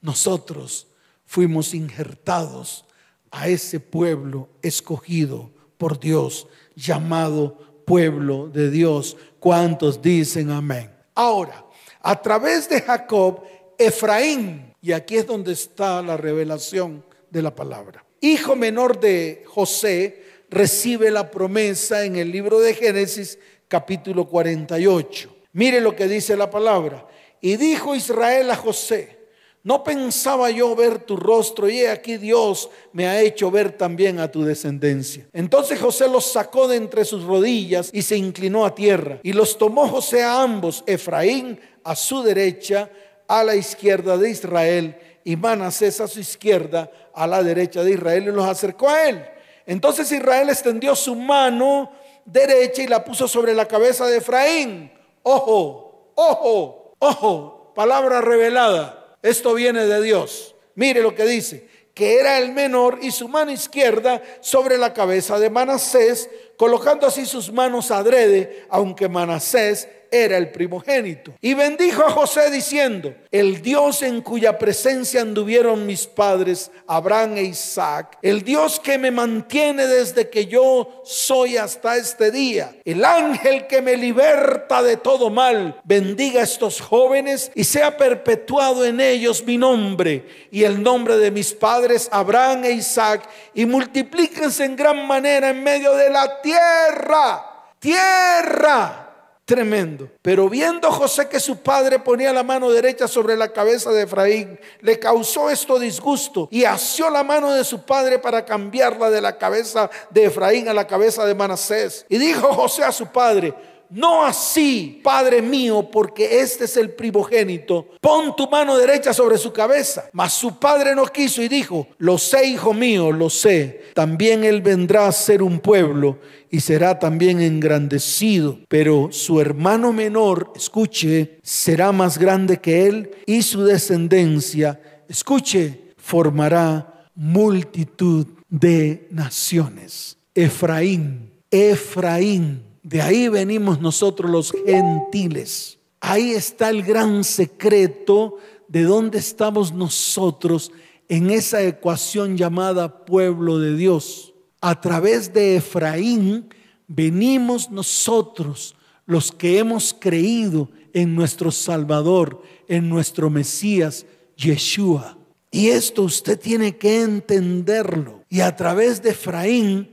[0.00, 0.88] nosotros
[1.26, 2.84] fuimos injertados
[3.30, 9.16] a ese pueblo escogido por Dios, llamado pueblo de Dios.
[9.38, 10.90] ¿Cuántos dicen amén?
[11.14, 11.64] Ahora,
[12.00, 13.42] a través de Jacob,
[13.78, 20.24] Efraín, y aquí es donde está la revelación de la palabra, hijo menor de José,
[20.50, 23.38] recibe la promesa en el libro de Génesis
[23.70, 25.36] capítulo 48.
[25.52, 27.06] Mire lo que dice la palabra.
[27.40, 29.20] Y dijo Israel a José,
[29.62, 34.18] no pensaba yo ver tu rostro y he aquí Dios me ha hecho ver también
[34.18, 35.28] a tu descendencia.
[35.32, 39.20] Entonces José los sacó de entre sus rodillas y se inclinó a tierra.
[39.22, 42.90] Y los tomó José a ambos, Efraín a su derecha,
[43.28, 48.24] a la izquierda de Israel, y Manasés a su izquierda, a la derecha de Israel,
[48.24, 49.24] y los acercó a él.
[49.66, 51.92] Entonces Israel extendió su mano
[52.30, 54.92] derecha y la puso sobre la cabeza de Efraín.
[55.22, 60.54] Ojo, ojo, ojo, palabra revelada esto viene de Dios.
[60.74, 65.38] Mire lo que dice, que era el menor y su mano izquierda sobre la cabeza
[65.38, 71.34] de Manasés, colocando así sus manos adrede, aunque Manasés era el primogénito.
[71.40, 77.44] Y bendijo a José diciendo, el Dios en cuya presencia anduvieron mis padres, Abraham e
[77.44, 83.66] Isaac, el Dios que me mantiene desde que yo soy hasta este día, el ángel
[83.66, 89.44] que me liberta de todo mal, bendiga a estos jóvenes y sea perpetuado en ellos
[89.44, 95.06] mi nombre y el nombre de mis padres, Abraham e Isaac, y multiplíquense en gran
[95.06, 97.46] manera en medio de la tierra.
[97.78, 99.09] Tierra
[99.50, 100.08] Tremendo.
[100.22, 104.60] Pero viendo José que su padre ponía la mano derecha sobre la cabeza de Efraín,
[104.80, 109.38] le causó esto disgusto y asió la mano de su padre para cambiarla de la
[109.38, 112.06] cabeza de Efraín a la cabeza de Manasés.
[112.08, 113.52] Y dijo José a su padre,
[113.90, 117.88] no así, Padre mío, porque este es el primogénito.
[118.00, 120.08] Pon tu mano derecha sobre su cabeza.
[120.12, 123.82] Mas su padre no quiso y dijo, lo sé, hijo mío, lo sé.
[123.94, 126.18] También él vendrá a ser un pueblo
[126.50, 128.60] y será también engrandecido.
[128.68, 137.08] Pero su hermano menor, escuche, será más grande que él y su descendencia, escuche, formará
[137.14, 140.16] multitud de naciones.
[140.34, 145.78] Efraín, Efraín de ahí venimos nosotros los gentiles.
[146.00, 148.38] Ahí está el gran secreto
[148.68, 150.72] de dónde estamos nosotros
[151.08, 154.32] en esa ecuación llamada pueblo de Dios.
[154.60, 156.48] A través de Efraín
[156.86, 165.18] venimos nosotros, los que hemos creído en nuestro Salvador, en nuestro Mesías, Yeshua.
[165.50, 168.24] Y esto usted tiene que entenderlo.
[168.28, 169.90] Y a través de Efraín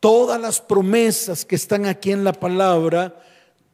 [0.00, 3.20] Todas las promesas que están aquí en la palabra,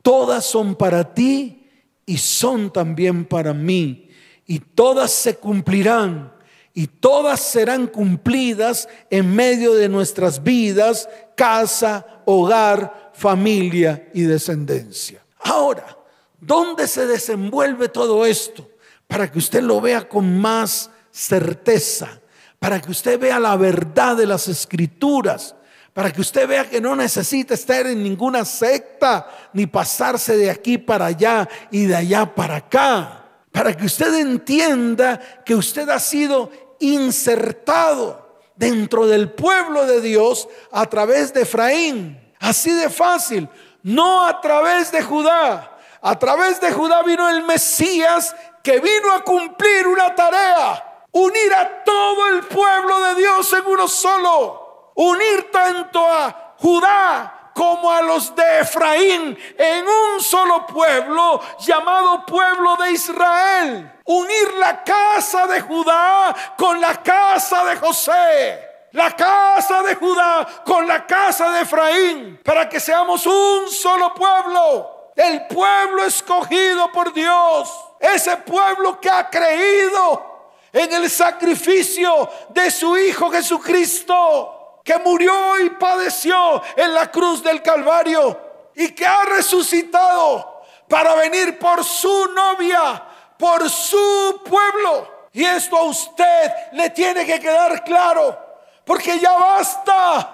[0.02, 1.70] todas son para ti
[2.04, 4.10] y son también para mí.
[4.44, 6.32] Y todas se cumplirán
[6.74, 15.24] y todas serán cumplidas en medio de nuestras vidas, casa, hogar, familia y descendencia.
[15.38, 15.96] Ahora,
[16.38, 18.68] ¿dónde se desenvuelve todo esto?
[19.06, 22.20] Para que usted lo vea con más certeza,
[22.58, 25.54] para que usted vea la verdad de las escrituras
[25.96, 30.76] para que usted vea que no necesita estar en ninguna secta ni pasarse de aquí
[30.76, 33.24] para allá y de allá para acá.
[33.50, 40.85] Para que usted entienda que usted ha sido insertado dentro del pueblo de Dios a
[40.85, 42.20] través de Efraín.
[42.40, 43.48] Así de fácil,
[43.82, 45.78] no a través de Judá.
[46.02, 51.82] A través de Judá vino el Mesías que vino a cumplir una tarea, unir a
[51.85, 54.65] todo el pueblo de Dios en uno solo
[54.96, 62.76] unir tanto a Judá como a los de Efraín en un solo pueblo llamado pueblo
[62.76, 63.92] de Israel.
[64.04, 68.62] Unir la casa de Judá con la casa de José.
[68.92, 72.40] La casa de Judá con la casa de Efraín.
[72.44, 75.12] Para que seamos un solo pueblo.
[75.16, 77.72] El pueblo escogido por Dios.
[78.00, 80.37] Ese pueblo que ha creído
[80.74, 84.55] en el sacrificio de su Hijo Jesucristo
[84.87, 91.59] que murió y padeció en la cruz del Calvario y que ha resucitado para venir
[91.59, 93.03] por su novia,
[93.37, 95.27] por su pueblo.
[95.33, 98.38] Y esto a usted le tiene que quedar claro,
[98.85, 100.33] porque ya basta.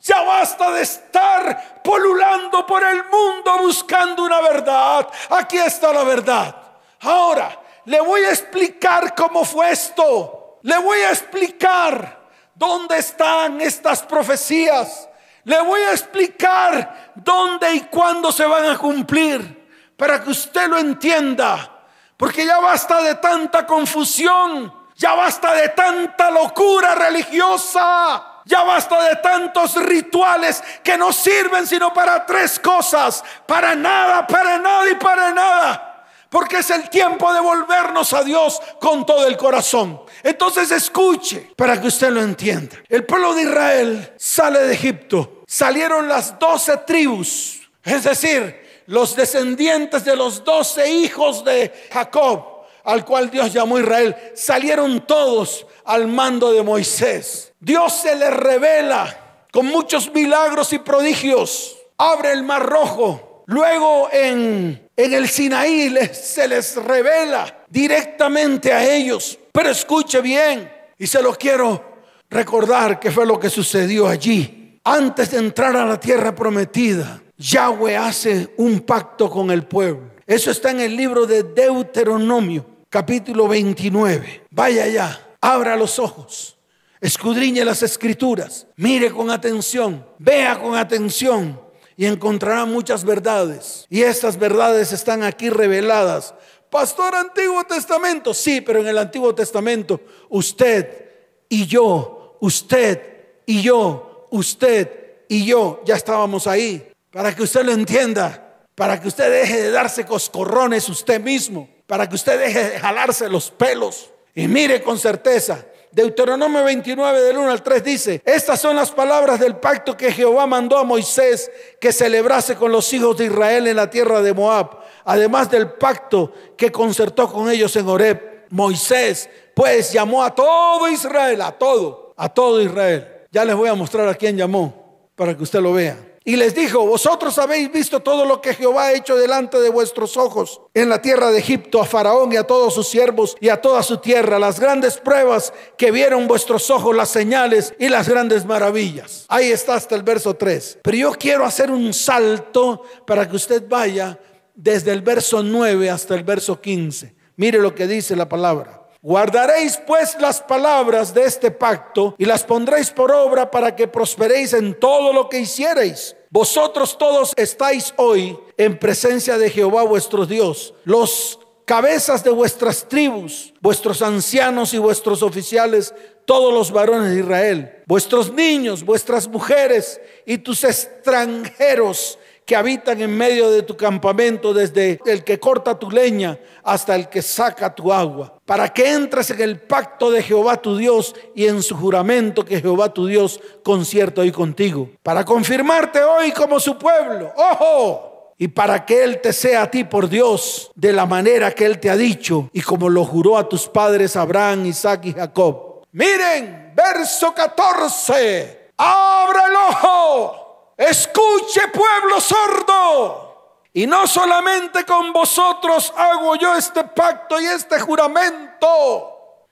[0.00, 5.08] Ya basta de estar polulando por el mundo buscando una verdad.
[5.30, 6.54] Aquí está la verdad.
[7.00, 10.58] Ahora, le voy a explicar cómo fue esto.
[10.62, 12.23] Le voy a explicar
[12.54, 15.08] ¿Dónde están estas profecías?
[15.44, 20.78] Le voy a explicar dónde y cuándo se van a cumplir para que usted lo
[20.78, 21.70] entienda.
[22.16, 28.30] Porque ya basta de tanta confusión, ya basta de tanta locura religiosa.
[28.46, 33.24] Ya basta de tantos rituales que no sirven sino para tres cosas.
[33.46, 35.94] Para nada, para nada y para nada
[36.34, 40.03] porque es el tiempo de volvernos a Dios con todo el corazón.
[40.24, 42.76] Entonces escuche para que usted lo entienda.
[42.88, 45.42] El pueblo de Israel sale de Egipto.
[45.46, 52.52] Salieron las doce tribus, es decir, los descendientes de los doce hijos de Jacob.
[52.84, 57.50] al cual Dios llamó Israel, salieron todos al mando de Moisés.
[57.58, 61.78] Dios se les revela con muchos milagros y prodigios.
[61.96, 63.44] Abre el mar rojo.
[63.46, 69.38] Luego en, en el Sinaí se les revela directamente a ellos.
[69.54, 74.80] Pero escuche bien, y se lo quiero recordar que fue lo que sucedió allí.
[74.82, 80.10] Antes de entrar a la tierra prometida, Yahweh hace un pacto con el pueblo.
[80.26, 84.46] Eso está en el libro de Deuteronomio, capítulo 29.
[84.50, 86.58] Vaya allá, abra los ojos,
[87.00, 91.60] escudriñe las escrituras, mire con atención, vea con atención
[91.96, 93.86] y encontrará muchas verdades.
[93.88, 96.34] Y estas verdades están aquí reveladas.
[96.74, 101.08] Pastor Antiguo Testamento, sí, pero en el Antiguo Testamento usted
[101.48, 103.00] y yo usted
[103.46, 106.90] y yo, usted y yo ya estábamos ahí.
[107.12, 112.08] Para que usted lo entienda, para que usted deje de darse coscorrones usted mismo, para
[112.08, 114.10] que usted deje de jalarse los pelos.
[114.34, 119.38] Y mire con certeza, Deuteronomio 29 del 1 al 3 dice, estas son las palabras
[119.38, 123.76] del pacto que Jehová mandó a Moisés que celebrase con los hijos de Israel en
[123.76, 128.46] la tierra de Moab, además del pacto que concertó con ellos en Horeb.
[128.50, 133.08] Moisés pues llamó a todo Israel, a todo, a todo Israel.
[133.30, 135.96] Ya les voy a mostrar a quién llamó para que usted lo vea.
[136.26, 140.16] Y les dijo, vosotros habéis visto todo lo que Jehová ha hecho delante de vuestros
[140.16, 143.60] ojos en la tierra de Egipto, a Faraón y a todos sus siervos y a
[143.60, 148.46] toda su tierra, las grandes pruebas que vieron vuestros ojos, las señales y las grandes
[148.46, 149.26] maravillas.
[149.28, 150.78] Ahí está hasta el verso 3.
[150.82, 154.18] Pero yo quiero hacer un salto para que usted vaya
[154.54, 157.14] desde el verso 9 hasta el verso 15.
[157.36, 158.83] Mire lo que dice la palabra.
[159.04, 164.54] Guardaréis pues las palabras de este pacto y las pondréis por obra para que prosperéis
[164.54, 166.16] en todo lo que hiciereis.
[166.30, 173.52] Vosotros todos estáis hoy en presencia de Jehová vuestro Dios, los cabezas de vuestras tribus,
[173.60, 180.38] vuestros ancianos y vuestros oficiales, todos los varones de Israel, vuestros niños, vuestras mujeres y
[180.38, 186.38] tus extranjeros que habitan en medio de tu campamento, desde el que corta tu leña
[186.62, 190.76] hasta el que saca tu agua, para que entres en el pacto de Jehová tu
[190.76, 196.32] Dios y en su juramento que Jehová tu Dios concierta hoy contigo, para confirmarte hoy
[196.32, 197.32] como su pueblo.
[197.36, 198.10] ¡Ojo!
[198.36, 201.78] y para que Él te sea a ti por Dios de la manera que Él
[201.78, 205.84] te ha dicho y como lo juró a tus padres Abraham, Isaac y Jacob.
[205.92, 210.43] Miren, verso 14, abre el ojo
[210.76, 213.24] Escuche pueblo sordo.
[213.72, 219.42] Y no solamente con vosotros hago yo este pacto y este juramento,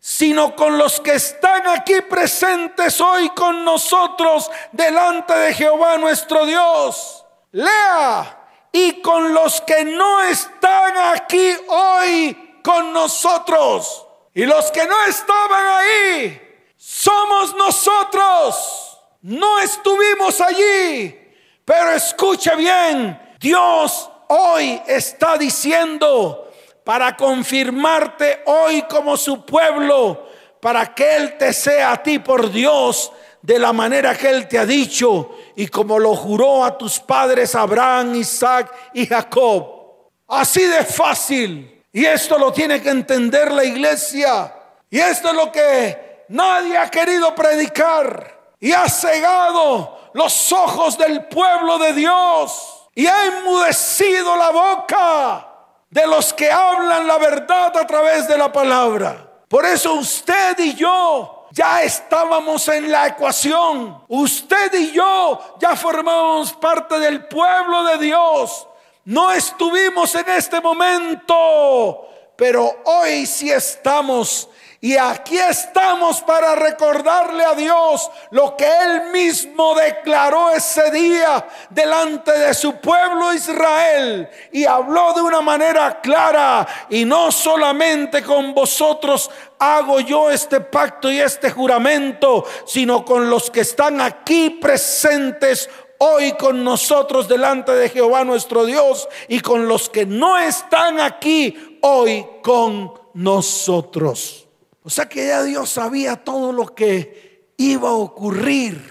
[0.00, 7.24] sino con los que están aquí presentes hoy con nosotros delante de Jehová nuestro Dios.
[7.52, 8.34] Lea.
[8.72, 14.06] Y con los que no están aquí hoy con nosotros.
[14.34, 18.87] Y los que no estaban ahí, somos nosotros
[19.22, 21.18] no estuvimos allí,
[21.64, 26.50] pero escuche bien, Dios hoy está diciendo
[26.84, 30.28] para confirmarte hoy como su pueblo,
[30.60, 34.58] para que Él te sea a ti por Dios de la manera que Él te
[34.58, 40.10] ha dicho y como lo juró a tus padres Abraham, Isaac y Jacob.
[40.28, 41.84] Así de fácil.
[41.92, 44.54] Y esto lo tiene que entender la iglesia.
[44.90, 51.26] Y esto es lo que nadie ha querido predicar y ha cegado los ojos del
[51.26, 55.48] pueblo de Dios y ha enmudecido la boca
[55.90, 59.24] de los que hablan la verdad a través de la palabra.
[59.48, 64.02] Por eso usted y yo ya estábamos en la ecuación.
[64.08, 68.66] Usted y yo ya formamos parte del pueblo de Dios.
[69.04, 74.48] No estuvimos en este momento, pero hoy sí estamos
[74.80, 82.30] y aquí estamos para recordarle a Dios lo que Él mismo declaró ese día delante
[82.30, 84.28] de su pueblo Israel.
[84.52, 86.64] Y habló de una manera clara.
[86.90, 93.50] Y no solamente con vosotros hago yo este pacto y este juramento, sino con los
[93.50, 99.90] que están aquí presentes hoy con nosotros delante de Jehová nuestro Dios y con los
[99.90, 104.47] que no están aquí hoy con nosotros.
[104.88, 108.82] O sea que ya Dios sabía todo lo que iba a ocurrir.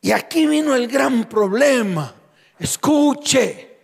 [0.00, 2.14] Y aquí vino el gran problema.
[2.56, 3.76] Escuche,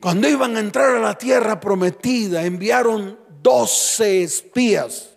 [0.00, 5.08] cuando iban a entrar a la tierra prometida, enviaron doce espías.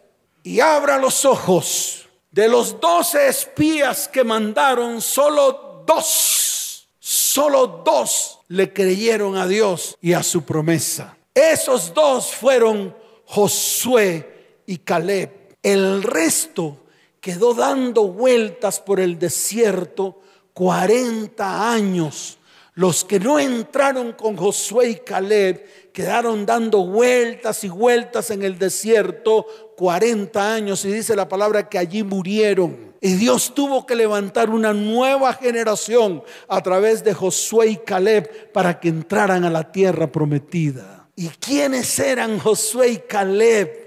[0.41, 2.09] Y abra los ojos.
[2.31, 10.13] De los doce espías que mandaron, solo dos, solo dos le creyeron a Dios y
[10.13, 11.15] a su promesa.
[11.35, 15.42] Esos dos fueron Josué y Caleb.
[15.63, 16.77] El resto
[17.21, 20.19] quedó dando vueltas por el desierto
[20.53, 22.37] 40 años.
[22.75, 28.59] Los que no entraron con Josué y Caleb quedaron dando vueltas y vueltas en el
[28.59, 29.45] desierto
[29.77, 32.93] 40 años y dice la palabra que allí murieron.
[32.99, 38.81] Y Dios tuvo que levantar una nueva generación a través de Josué y Caleb para
[38.81, 41.07] que entraran a la tierra prometida.
[41.15, 43.82] ¿Y quiénes eran Josué y Caleb?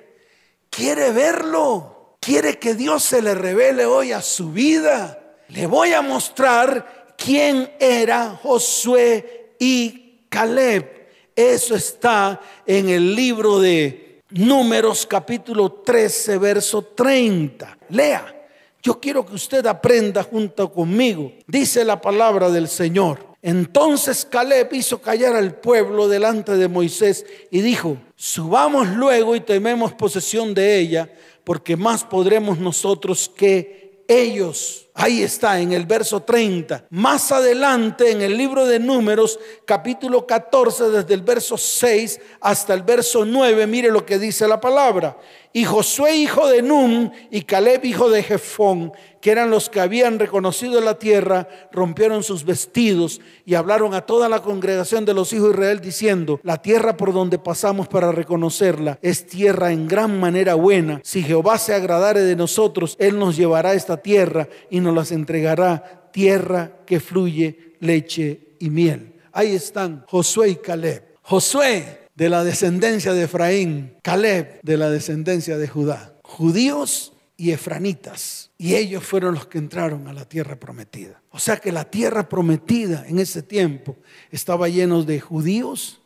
[0.77, 2.19] ¿Quiere verlo?
[2.21, 5.39] ¿Quiere que Dios se le revele hoy a su vida?
[5.49, 11.09] Le voy a mostrar quién era Josué y Caleb.
[11.35, 17.79] Eso está en el libro de Números capítulo 13, verso 30.
[17.89, 18.49] Lea.
[18.83, 21.33] Yo quiero que usted aprenda junto conmigo.
[21.47, 23.26] Dice la palabra del Señor.
[23.47, 29.93] Entonces Caleb hizo callar al pueblo delante de Moisés y dijo, subamos luego y tomemos
[29.93, 31.09] posesión de ella,
[31.45, 34.89] porque más podremos nosotros que ellos.
[34.95, 36.87] Ahí está en el verso 30.
[36.91, 42.83] Más adelante en el libro de números, capítulo 14, desde el verso 6 hasta el
[42.83, 45.17] verso 9, mire lo que dice la palabra.
[45.53, 48.93] Y Josué hijo de Num y Caleb hijo de Jefón,
[49.27, 54.29] que eran los que habían reconocido la tierra, rompieron sus vestidos y hablaron a toda
[54.29, 59.01] la congregación de los hijos de Israel diciendo, la tierra por donde pasamos para reconocerla
[59.03, 61.01] es tierra en gran manera buena.
[61.03, 66.09] Si Jehová se agradare de nosotros, Él nos llevará esta tierra y nos las entregará
[66.13, 69.15] tierra que fluye leche y miel.
[69.33, 71.03] Ahí están Josué y Caleb.
[71.23, 78.51] Josué de la descendencia de Efraín, Caleb de la descendencia de Judá, judíos y efranitas.
[78.59, 81.21] Y ellos fueron los que entraron a la tierra prometida.
[81.31, 83.97] O sea que la tierra prometida en ese tiempo
[84.31, 86.01] estaba lleno de judíos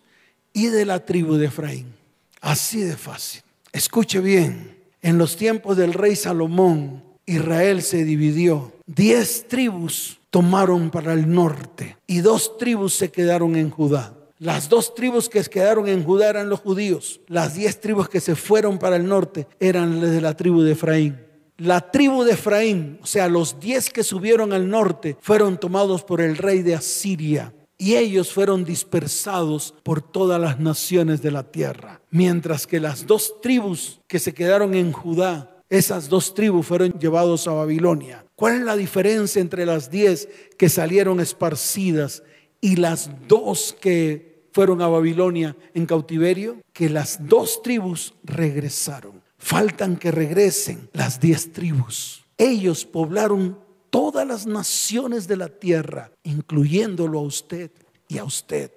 [0.53, 1.95] y de la tribu de Efraín.
[2.41, 3.43] Así de fácil.
[3.73, 8.73] Escuche bien, en los tiempos del rey Salomón, Israel se dividió.
[8.87, 14.17] Diez tribus tomaron para el norte y dos tribus se quedaron en Judá.
[14.41, 17.21] Las dos tribus que quedaron en Judá eran los judíos.
[17.27, 21.21] Las diez tribus que se fueron para el norte eran de la tribu de Efraín.
[21.59, 26.23] La tribu de Efraín, o sea, los diez que subieron al norte, fueron tomados por
[26.23, 32.01] el rey de Asiria y ellos fueron dispersados por todas las naciones de la tierra.
[32.09, 37.47] Mientras que las dos tribus que se quedaron en Judá, esas dos tribus fueron llevados
[37.47, 38.25] a Babilonia.
[38.37, 42.23] ¿Cuál es la diferencia entre las diez que salieron esparcidas
[42.63, 49.23] y las dos que fueron a Babilonia en cautiverio, que las dos tribus regresaron.
[49.39, 52.25] Faltan que regresen las diez tribus.
[52.37, 53.59] Ellos poblaron
[53.91, 57.71] todas las naciones de la tierra, incluyéndolo a usted
[58.09, 58.71] y a usted.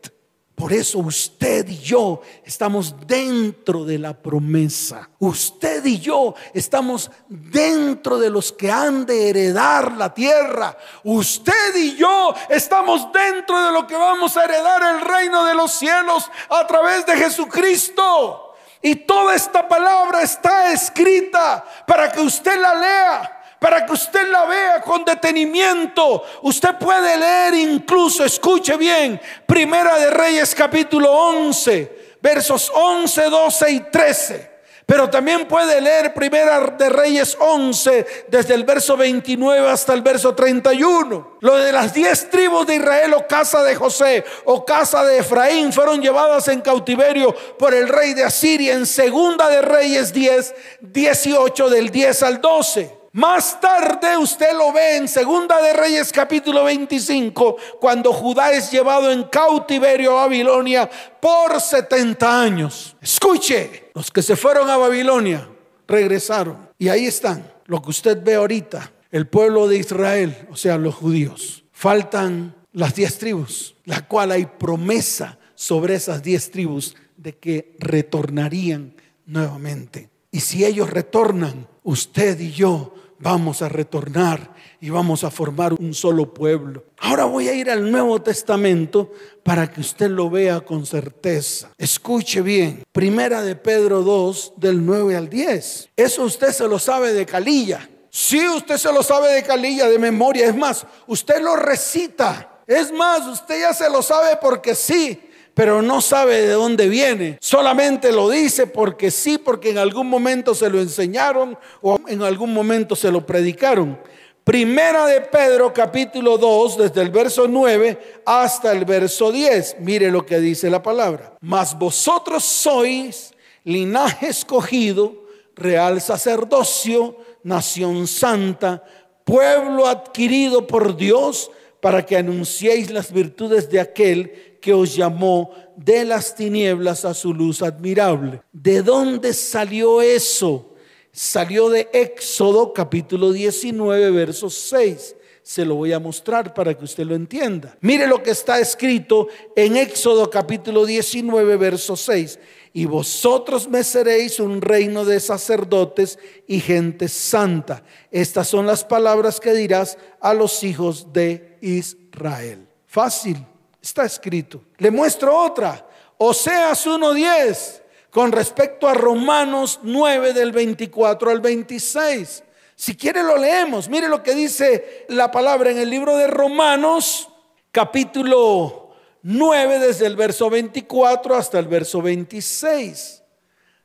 [0.55, 5.09] Por eso usted y yo estamos dentro de la promesa.
[5.17, 10.77] Usted y yo estamos dentro de los que han de heredar la tierra.
[11.03, 15.71] Usted y yo estamos dentro de lo que vamos a heredar el reino de los
[15.71, 18.53] cielos a través de Jesucristo.
[18.81, 24.43] Y toda esta palabra está escrita para que usted la lea para que usted la
[24.43, 26.21] vea con detenimiento.
[26.41, 33.79] Usted puede leer incluso, escuche bien, Primera de Reyes capítulo 11, versos 11, 12 y
[33.89, 34.51] 13.
[34.85, 40.35] Pero también puede leer Primera de Reyes 11, desde el verso 29 hasta el verso
[40.35, 41.37] 31.
[41.39, 45.71] Lo de las diez tribus de Israel o casa de José o casa de Efraín
[45.71, 51.69] fueron llevadas en cautiverio por el rey de Asiria en Segunda de Reyes 10, 18
[51.69, 53.02] del 10 al 12.
[53.15, 59.11] Más tarde usted lo ve en Segunda de Reyes capítulo 25, cuando Judá es llevado
[59.11, 60.89] en cautiverio a Babilonia
[61.21, 62.95] por 70 años.
[62.99, 65.47] Escuche, los que se fueron a Babilonia
[65.87, 70.79] regresaron y ahí están, lo que usted ve ahorita, el pueblo de Israel, o sea,
[70.79, 71.65] los judíos.
[71.71, 78.95] Faltan las diez tribus, la cual hay promesa sobre esas diez tribus de que retornarían
[79.27, 80.09] nuevamente.
[80.31, 85.93] Y si ellos retornan, usted y yo vamos a retornar y vamos a formar un
[85.93, 86.83] solo pueblo.
[86.99, 89.11] Ahora voy a ir al Nuevo Testamento
[89.43, 91.71] para que usted lo vea con certeza.
[91.77, 95.89] Escuche bien, Primera de Pedro 2 del 9 al 10.
[95.95, 97.89] Eso usted se lo sabe de calilla.
[98.09, 100.47] Sí, usted se lo sabe de calilla, de memoria.
[100.47, 102.61] Es más, usted lo recita.
[102.67, 105.19] Es más, usted ya se lo sabe porque sí
[105.53, 107.37] pero no sabe de dónde viene.
[107.41, 112.53] Solamente lo dice porque sí, porque en algún momento se lo enseñaron o en algún
[112.53, 113.99] momento se lo predicaron.
[114.43, 119.77] Primera de Pedro capítulo 2, desde el verso 9 hasta el verso 10.
[119.79, 121.37] Mire lo que dice la palabra.
[121.39, 123.33] Mas vosotros sois
[123.63, 125.23] linaje escogido,
[125.55, 128.83] real sacerdocio, nación santa,
[129.23, 131.49] pueblo adquirido por Dios,
[131.79, 137.33] para que anunciéis las virtudes de aquel que os llamó de las tinieblas a su
[137.33, 138.43] luz admirable.
[138.53, 140.73] ¿De dónde salió eso?
[141.11, 145.17] Salió de Éxodo capítulo 19, verso 6.
[145.43, 147.77] Se lo voy a mostrar para que usted lo entienda.
[147.81, 152.39] Mire lo que está escrito en Éxodo capítulo 19, verso 6
[152.75, 157.83] y vosotros me seréis un reino de sacerdotes y gente santa.
[158.11, 162.67] Estas son las palabras que dirás a los hijos de Israel.
[162.87, 163.45] Fácil,
[163.83, 164.63] está escrito.
[164.77, 165.85] Le muestro otra.
[166.17, 172.43] Oseas 1.10 con respecto a Romanos 9 del 24 al 26.
[172.75, 173.89] Si quiere lo leemos.
[173.89, 177.29] Mire lo que dice la palabra en el libro de Romanos,
[177.71, 183.21] capítulo 9 desde el verso 24 hasta el verso 26.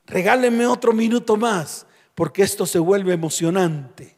[0.05, 1.85] Regáleme otro minuto más,
[2.15, 4.17] porque esto se vuelve emocionante.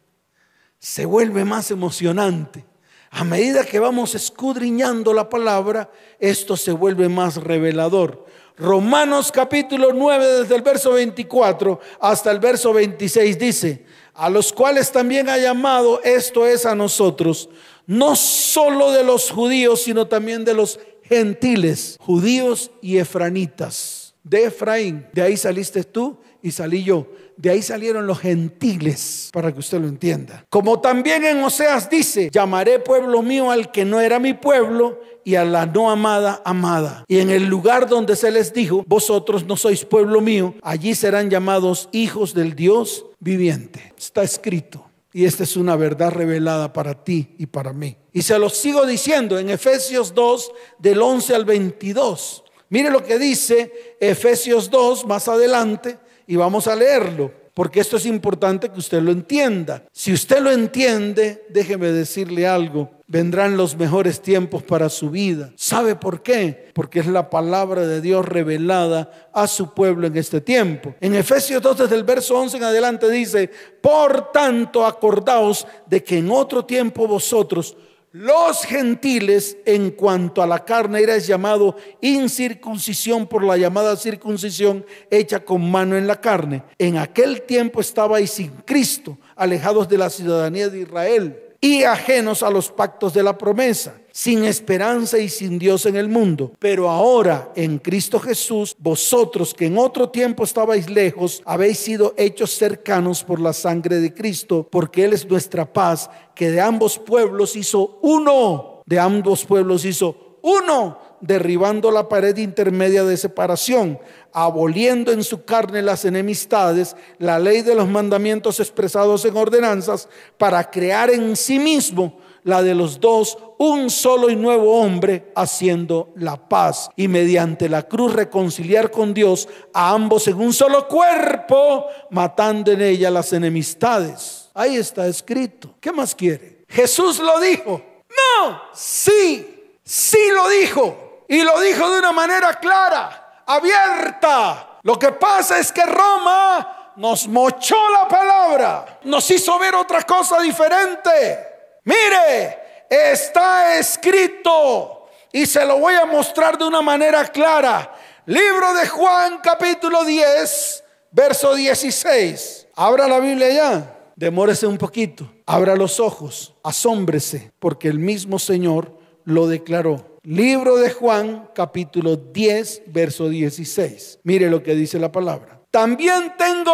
[0.77, 2.70] Se vuelve más emocionante.
[3.13, 8.25] A medida que vamos escudriñando la palabra, esto se vuelve más revelador.
[8.57, 14.93] Romanos capítulo 9 desde el verso 24 hasta el verso 26 dice, a los cuales
[14.93, 17.49] también ha llamado, esto es a nosotros,
[17.85, 24.13] no solo de los judíos, sino también de los gentiles, judíos y efranitas.
[24.23, 27.07] De Efraín, de ahí saliste tú y salí yo.
[27.37, 30.45] De ahí salieron los gentiles, para que usted lo entienda.
[30.49, 35.35] Como también en Oseas dice, llamaré pueblo mío al que no era mi pueblo y
[35.35, 37.03] a la no amada amada.
[37.07, 41.29] Y en el lugar donde se les dijo, vosotros no sois pueblo mío, allí serán
[41.29, 43.93] llamados hijos del Dios viviente.
[43.97, 44.85] Está escrito.
[45.13, 47.97] Y esta es una verdad revelada para ti y para mí.
[48.13, 52.43] Y se lo sigo diciendo en Efesios 2, del 11 al 22.
[52.69, 55.99] Mire lo que dice Efesios 2 más adelante
[56.31, 59.83] y vamos a leerlo porque esto es importante que usted lo entienda.
[59.91, 65.51] Si usted lo entiende, déjeme decirle algo, vendrán los mejores tiempos para su vida.
[65.57, 66.71] ¿Sabe por qué?
[66.73, 70.95] Porque es la palabra de Dios revelada a su pueblo en este tiempo.
[71.01, 73.49] En Efesios 2, desde el verso 11 en adelante dice,
[73.81, 77.75] por tanto acordaos de que en otro tiempo vosotros,
[78.11, 85.39] los gentiles en cuanto a la carne eres llamado incircuncisión por la llamada circuncisión hecha
[85.39, 86.63] con mano en la carne.
[86.77, 92.49] En aquel tiempo estabais sin Cristo, alejados de la ciudadanía de Israel y ajenos a
[92.49, 96.53] los pactos de la promesa, sin esperanza y sin Dios en el mundo.
[96.57, 102.57] Pero ahora en Cristo Jesús, vosotros que en otro tiempo estabais lejos, habéis sido hechos
[102.57, 107.55] cercanos por la sangre de Cristo, porque Él es nuestra paz, que de ambos pueblos
[107.55, 113.99] hizo uno, de ambos pueblos hizo uno, derribando la pared intermedia de separación,
[114.33, 120.07] aboliendo en su carne las enemistades, la ley de los mandamientos expresados en ordenanzas,
[120.37, 126.11] para crear en sí mismo la de los dos, un solo y nuevo hombre, haciendo
[126.15, 131.85] la paz y mediante la cruz reconciliar con Dios a ambos en un solo cuerpo,
[132.09, 134.49] matando en ella las enemistades.
[134.53, 135.75] Ahí está escrito.
[135.79, 136.65] ¿Qué más quiere?
[136.67, 137.81] Jesús lo dijo.
[138.09, 141.25] No, sí, sí lo dijo.
[141.27, 143.20] Y lo dijo de una manera clara,
[143.55, 144.79] abierta.
[144.83, 150.41] Lo que pasa es que Roma nos mochó la palabra, nos hizo ver otra cosa
[150.41, 151.79] diferente.
[151.83, 157.93] Mire, está escrito y se lo voy a mostrar de una manera clara.
[158.25, 162.67] Libro de Juan capítulo 10, verso 16.
[162.75, 163.97] Abra la Biblia ya.
[164.15, 165.31] Demórese un poquito.
[165.45, 166.53] Abra los ojos.
[166.63, 170.10] Asómbrese porque el mismo Señor lo declaró.
[170.23, 174.19] Libro de Juan, capítulo 10, verso 16.
[174.23, 175.59] Mire lo que dice la palabra.
[175.71, 176.71] También tengo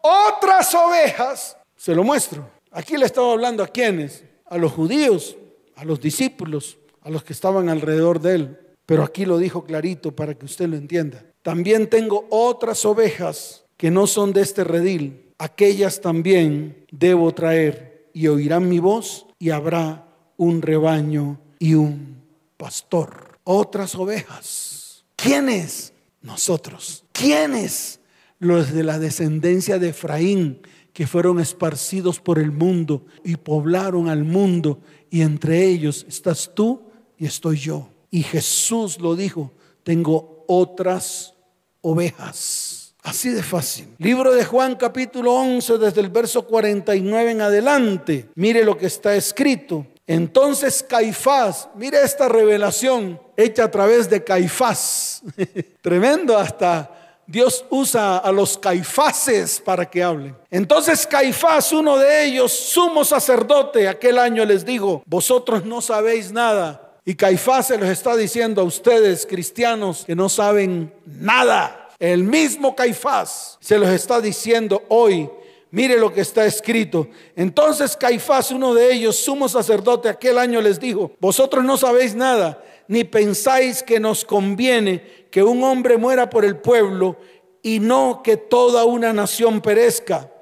[0.00, 1.58] otras ovejas.
[1.76, 2.48] Se lo muestro.
[2.70, 5.36] Aquí le estaba hablando a quienes, a los judíos,
[5.76, 8.58] a los discípulos, a los que estaban alrededor de él.
[8.86, 11.22] Pero aquí lo dijo clarito para que usted lo entienda.
[11.42, 15.34] También tengo otras ovejas que no son de este redil.
[15.36, 20.06] Aquellas también debo traer y oirán mi voz y habrá
[20.38, 22.17] un rebaño y un
[22.58, 25.06] pastor, otras ovejas.
[25.16, 25.94] ¿Quiénes?
[26.20, 27.04] Nosotros.
[27.12, 28.00] ¿Quiénes?
[28.38, 30.60] Los de la descendencia de Efraín,
[30.92, 36.82] que fueron esparcidos por el mundo y poblaron al mundo, y entre ellos estás tú
[37.16, 37.88] y estoy yo.
[38.10, 39.52] Y Jesús lo dijo,
[39.82, 41.34] tengo otras
[41.80, 42.94] ovejas.
[43.02, 43.88] Así de fácil.
[43.98, 48.28] Libro de Juan capítulo 11, desde el verso 49 en adelante.
[48.34, 49.86] Mire lo que está escrito.
[50.08, 55.22] Entonces Caifás, mire esta revelación hecha a través de Caifás,
[55.82, 56.90] tremendo hasta
[57.26, 60.34] Dios usa a los caifases para que hablen.
[60.50, 66.96] Entonces Caifás, uno de ellos, sumo sacerdote, aquel año les dijo, vosotros no sabéis nada.
[67.04, 71.90] Y Caifás se los está diciendo a ustedes, cristianos, que no saben nada.
[71.98, 75.28] El mismo Caifás se los está diciendo hoy
[75.70, 77.08] Mire lo que está escrito.
[77.36, 82.62] Entonces Caifás, uno de ellos, sumo sacerdote, aquel año les dijo, vosotros no sabéis nada,
[82.86, 87.16] ni pensáis que nos conviene que un hombre muera por el pueblo
[87.62, 90.32] y no que toda una nación perezca.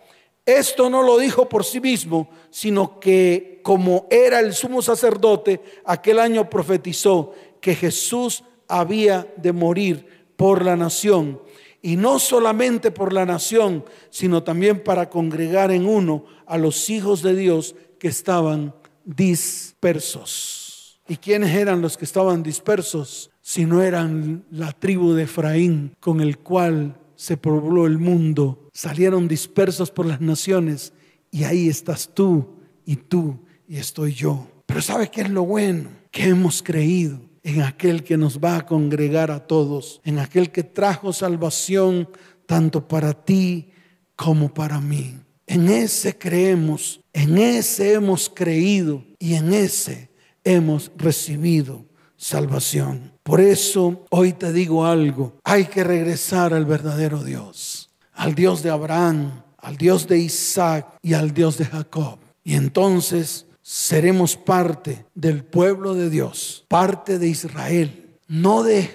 [0.44, 6.20] Esto no lo dijo por sí mismo, sino que como era el sumo sacerdote, aquel
[6.20, 11.40] año profetizó que Jesús había de morir por la nación
[11.86, 17.22] y no solamente por la nación, sino también para congregar en uno a los hijos
[17.22, 18.74] de Dios que estaban
[19.04, 21.00] dispersos.
[21.06, 23.30] ¿Y quiénes eran los que estaban dispersos?
[23.40, 28.68] Si no eran la tribu de Efraín con el cual se pobló el mundo.
[28.72, 30.92] Salieron dispersos por las naciones
[31.30, 32.48] y ahí estás tú
[32.84, 34.48] y tú y estoy yo.
[34.66, 35.88] Pero ¿sabe qué es lo bueno?
[36.10, 40.64] Que hemos creído en aquel que nos va a congregar a todos, en aquel que
[40.64, 42.08] trajo salvación
[42.44, 43.70] tanto para ti
[44.16, 45.16] como para mí.
[45.46, 50.10] En ese creemos, en ese hemos creído y en ese
[50.42, 51.84] hemos recibido
[52.16, 53.12] salvación.
[53.22, 58.70] Por eso hoy te digo algo, hay que regresar al verdadero Dios, al Dios de
[58.70, 62.18] Abraham, al Dios de Isaac y al Dios de Jacob.
[62.42, 68.88] Y entonces seremos parte del pueblo de Dios, parte de Israel, no de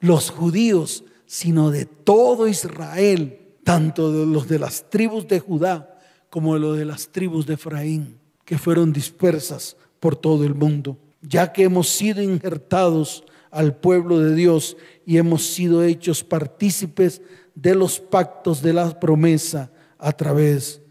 [0.00, 5.96] los judíos, sino de todo Israel, tanto de los de las tribus de Judá
[6.28, 10.98] como de los de las tribus de Efraín, que fueron dispersas por todo el mundo,
[11.22, 13.22] ya que hemos sido injertados
[13.52, 17.22] al pueblo de Dios y hemos sido hechos partícipes
[17.54, 20.82] de los pactos de la promesa a través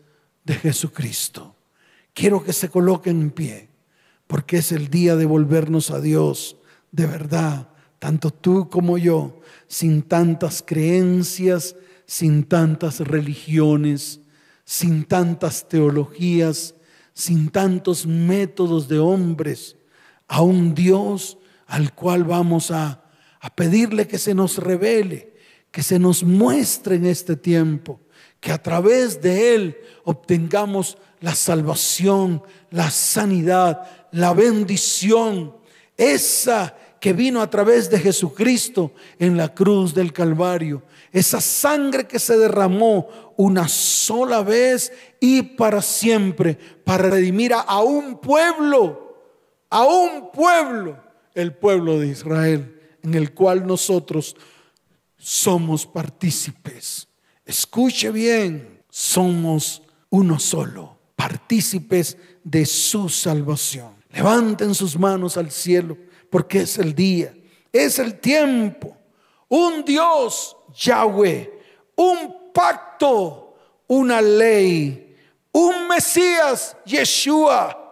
[0.45, 1.54] de Jesucristo.
[2.15, 3.69] Quiero que se coloquen en pie,
[4.25, 6.55] porque es el día de volvernos a Dios
[6.93, 7.67] de verdad,
[7.99, 14.21] tanto tú como yo, sin tantas creencias, sin tantas religiones,
[14.63, 16.73] sin tantas teologías,
[17.13, 19.75] sin tantos métodos de hombres,
[20.29, 21.37] a un Dios
[21.67, 23.03] al cual vamos a,
[23.41, 25.33] a pedirle que se nos revele,
[25.69, 27.99] que se nos muestre en este tiempo,
[28.39, 35.55] que a través de Él obtengamos la salvación, la sanidad, la bendición,
[35.97, 42.19] esa que vino a través de Jesucristo en la cruz del Calvario, esa sangre que
[42.19, 49.17] se derramó una sola vez y para siempre, para redimir a, un pueblo,
[49.71, 51.01] a un pueblo,
[51.33, 54.35] el pueblo de Israel, en el cual nosotros
[55.17, 57.07] somos partícipes.
[57.43, 63.95] Escuche bien, somos uno solo partícipes de su salvación.
[64.09, 65.97] Levanten sus manos al cielo
[66.29, 67.33] porque es el día,
[67.71, 68.95] es el tiempo.
[69.47, 71.51] Un Dios, Yahweh,
[71.95, 73.55] un pacto,
[73.87, 75.15] una ley,
[75.51, 77.85] un Mesías, Yeshua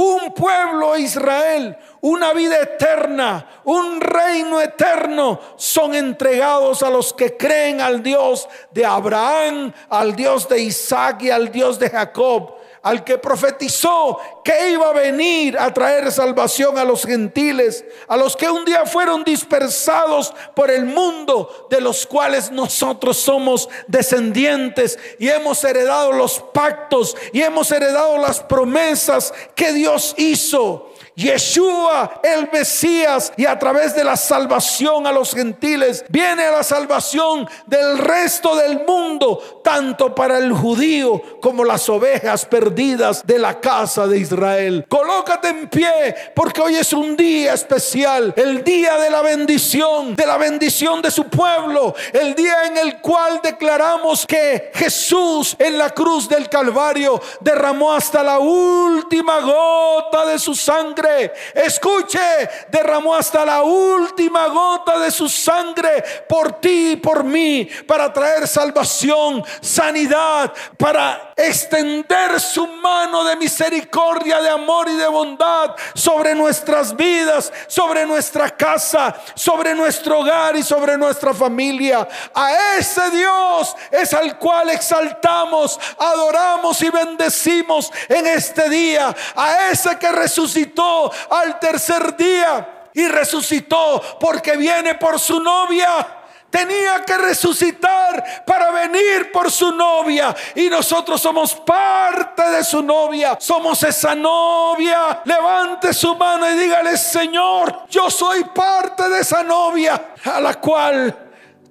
[0.00, 7.82] un pueblo Israel, una vida eterna, un reino eterno, son entregados a los que creen
[7.82, 13.18] al Dios de Abraham, al Dios de Isaac y al Dios de Jacob al que
[13.18, 18.64] profetizó que iba a venir a traer salvación a los gentiles, a los que un
[18.64, 26.12] día fueron dispersados por el mundo, de los cuales nosotros somos descendientes y hemos heredado
[26.12, 30.89] los pactos y hemos heredado las promesas que Dios hizo.
[31.20, 37.46] Yeshua, el Mesías, y a través de la salvación a los gentiles, viene la salvación
[37.66, 44.06] del resto del mundo, tanto para el judío como las ovejas perdidas de la casa
[44.06, 44.86] de Israel.
[44.88, 50.26] Colócate en pie, porque hoy es un día especial, el día de la bendición, de
[50.26, 55.90] la bendición de su pueblo, el día en el cual declaramos que Jesús en la
[55.90, 61.09] cruz del Calvario derramó hasta la última gota de su sangre
[61.54, 68.12] Escuche, derramó hasta la última gota de su sangre por ti y por mí para
[68.12, 76.34] traer salvación, sanidad, para extender su mano de misericordia, de amor y de bondad sobre
[76.34, 82.06] nuestras vidas, sobre nuestra casa, sobre nuestro hogar y sobre nuestra familia.
[82.34, 89.14] A ese Dios es al cual exaltamos, adoramos y bendecimos en este día.
[89.34, 90.99] A ese que resucitó
[91.30, 96.16] al tercer día y resucitó porque viene por su novia.
[96.50, 100.34] tenía que resucitar para venir por su novia.
[100.56, 103.36] Y nosotros somos parte de su novia.
[103.40, 105.22] Somos esa novia.
[105.24, 111.16] Levante su mano y dígale, Señor, yo soy parte de esa novia a la cual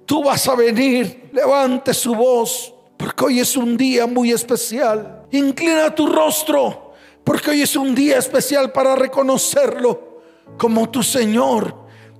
[0.06, 1.28] tú vas a venir.
[1.32, 5.26] Levante su voz, porque hoy es un día muy especial.
[5.30, 6.89] Inclina tu rostro,
[7.24, 10.22] porque hoy es un día especial para reconocerlo
[10.56, 11.74] como tu Señor,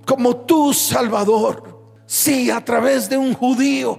[0.06, 1.78] como tu Salvador.
[2.06, 3.98] Sí, a través de un judío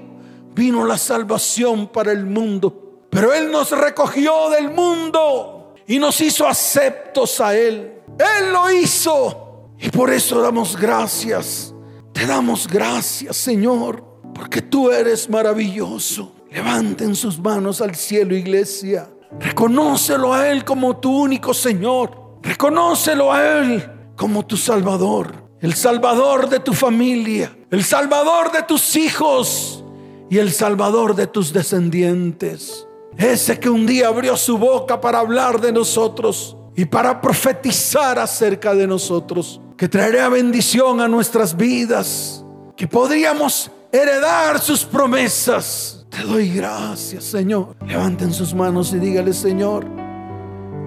[0.54, 3.06] vino la salvación para el mundo.
[3.10, 8.02] Pero Él nos recogió del mundo y nos hizo aceptos a Él.
[8.18, 9.70] Él lo hizo.
[9.80, 11.74] Y por eso damos gracias.
[12.14, 16.32] Te damos gracias, Señor, porque tú eres maravilloso.
[16.52, 19.10] Levanten sus manos al cielo, iglesia.
[19.40, 22.40] Reconócelo a Él como tu único Señor.
[22.42, 25.34] Reconócelo a Él como tu Salvador.
[25.60, 29.82] El Salvador de tu familia el Salvador de tus hijos
[30.30, 32.86] y el Salvador de tus descendientes.
[33.18, 38.76] Ese que un día abrió su boca para hablar de nosotros y para profetizar acerca
[38.76, 42.44] de nosotros, que traería bendición a nuestras vidas,
[42.76, 46.01] que podríamos heredar sus promesas.
[46.12, 47.76] Te doy gracias, Señor.
[47.88, 49.86] Levanten sus manos y dígale, Señor,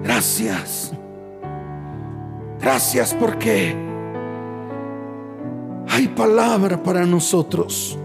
[0.03, 0.93] gracias.
[2.61, 3.75] Gracias porque
[5.89, 7.97] hay palabra para nosotros.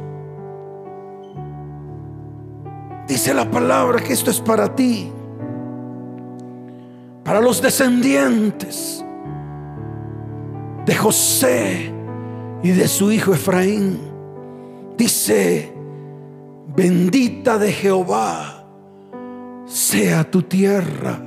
[3.06, 5.12] Dice la palabra que esto es para ti,
[7.22, 9.04] para los descendientes
[10.86, 11.92] de José
[12.62, 13.98] y de su hijo Efraín.
[14.96, 15.79] Dice,
[16.74, 18.64] bendita de Jehová
[19.66, 21.20] sea tu tierra,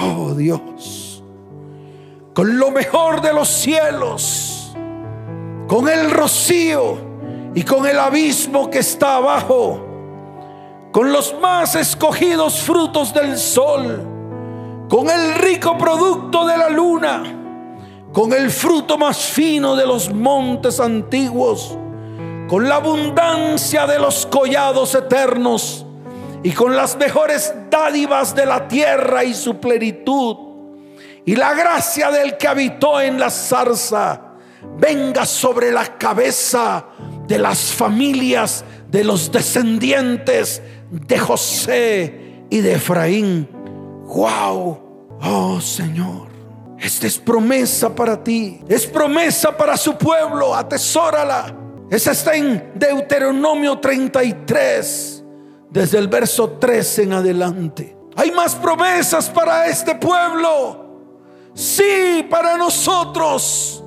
[0.00, 1.22] oh Dios,
[2.34, 4.58] con lo mejor de los cielos
[5.68, 6.96] con el rocío
[7.54, 9.86] y con el abismo que está abajo,
[10.90, 14.02] con los más escogidos frutos del sol,
[14.88, 17.22] con el rico producto de la luna,
[18.12, 21.76] con el fruto más fino de los montes antiguos,
[22.48, 25.84] con la abundancia de los collados eternos
[26.42, 30.36] y con las mejores dádivas de la tierra y su plenitud,
[31.26, 34.22] y la gracia del que habitó en la zarza
[34.78, 36.86] venga sobre la cabeza
[37.26, 43.46] de las familias de los descendientes de José y de Efraín.
[44.06, 46.28] Wow, oh Señor,
[46.78, 51.67] esta es promesa para ti, es promesa para su pueblo, atesórala.
[51.90, 55.24] Esa está en Deuteronomio 33,
[55.70, 57.96] desde el verso 13 en adelante.
[58.14, 60.86] Hay más promesas para este pueblo.
[61.54, 63.82] Sí, para nosotros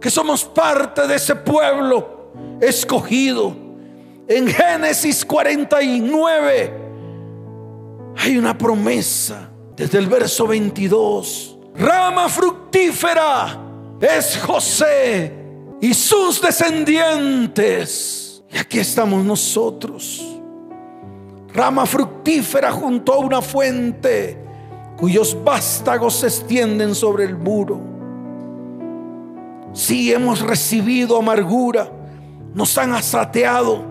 [0.00, 3.54] que somos parte de ese pueblo escogido.
[4.26, 6.72] En Génesis 49
[8.16, 11.58] hay una promesa desde el verso 22.
[11.76, 13.56] Rama fructífera
[14.00, 15.35] es José
[15.80, 18.42] y sus descendientes.
[18.50, 20.24] Y aquí estamos nosotros.
[21.52, 24.38] Rama fructífera junto a una fuente
[24.96, 27.96] cuyos vástagos se extienden sobre el muro
[29.76, 31.92] si hemos recibido amargura,
[32.54, 33.84] nos han asateado,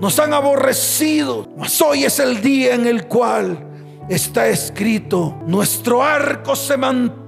[0.00, 1.48] nos han aborrecido.
[1.58, 3.58] Mas hoy es el día en el cual
[4.08, 7.21] está escrito, nuestro arco se mantiene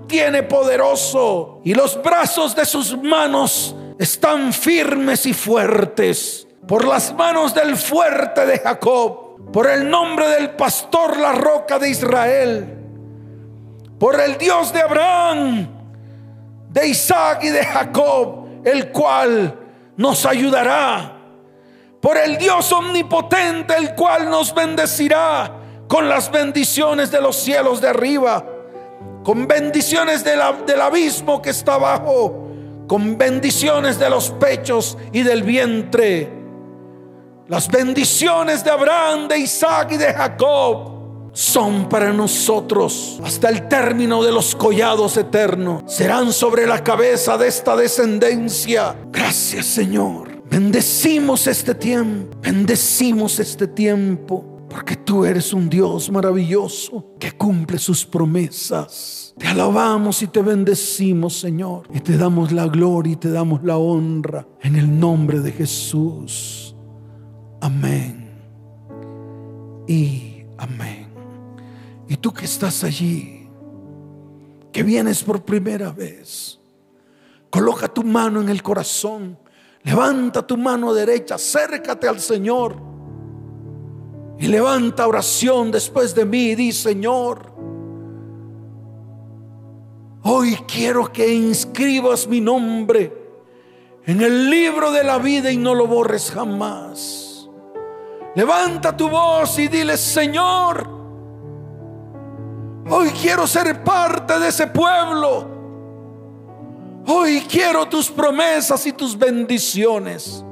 [0.49, 6.47] poderoso y los brazos de sus manos están firmes y fuertes.
[6.67, 11.91] Por las manos del fuerte de Jacob, por el nombre del pastor, la roca de
[11.91, 12.79] Israel,
[13.99, 15.69] por el Dios de Abraham,
[16.71, 19.59] de Isaac y de Jacob, el cual
[19.97, 21.13] nos ayudará.
[22.01, 25.53] Por el Dios omnipotente, el cual nos bendecirá
[25.87, 28.45] con las bendiciones de los cielos de arriba,
[29.25, 32.47] con bendiciones del abismo que está abajo,
[32.87, 36.31] con bendiciones de los pechos y del vientre.
[37.49, 40.93] Las bendiciones de Abraham, de Isaac y de Jacob
[41.33, 45.83] son para nosotros hasta el término de los collados eternos.
[45.87, 48.95] Serán sobre la cabeza de esta descendencia.
[49.11, 50.43] Gracias Señor.
[50.49, 52.37] Bendecimos este tiempo.
[52.41, 54.54] Bendecimos este tiempo.
[54.75, 59.33] Porque tú eres un Dios maravilloso que cumple sus promesas.
[59.39, 61.87] Te alabamos y te bendecimos, Señor.
[61.95, 66.75] Y te damos la gloria y te damos la honra en el nombre de Jesús.
[67.61, 68.33] Amén.
[69.87, 71.07] Y amén.
[72.09, 73.49] Y tú que estás allí,
[74.73, 76.59] que vienes por primera vez,
[77.49, 79.39] coloca tu mano en el corazón,
[79.85, 82.94] Levanta tu mano derecha, acércate al Señor.
[84.39, 87.53] Y levanta oración después de mí y di, Señor,
[90.23, 93.13] hoy quiero que inscribas mi nombre
[94.05, 97.49] en el libro de la vida y no lo borres jamás.
[98.35, 100.89] Levanta tu voz y dile, Señor,
[102.91, 105.55] hoy quiero ser parte de ese pueblo
[107.07, 110.45] Hoy quiero tus promesas y tus bendiciones.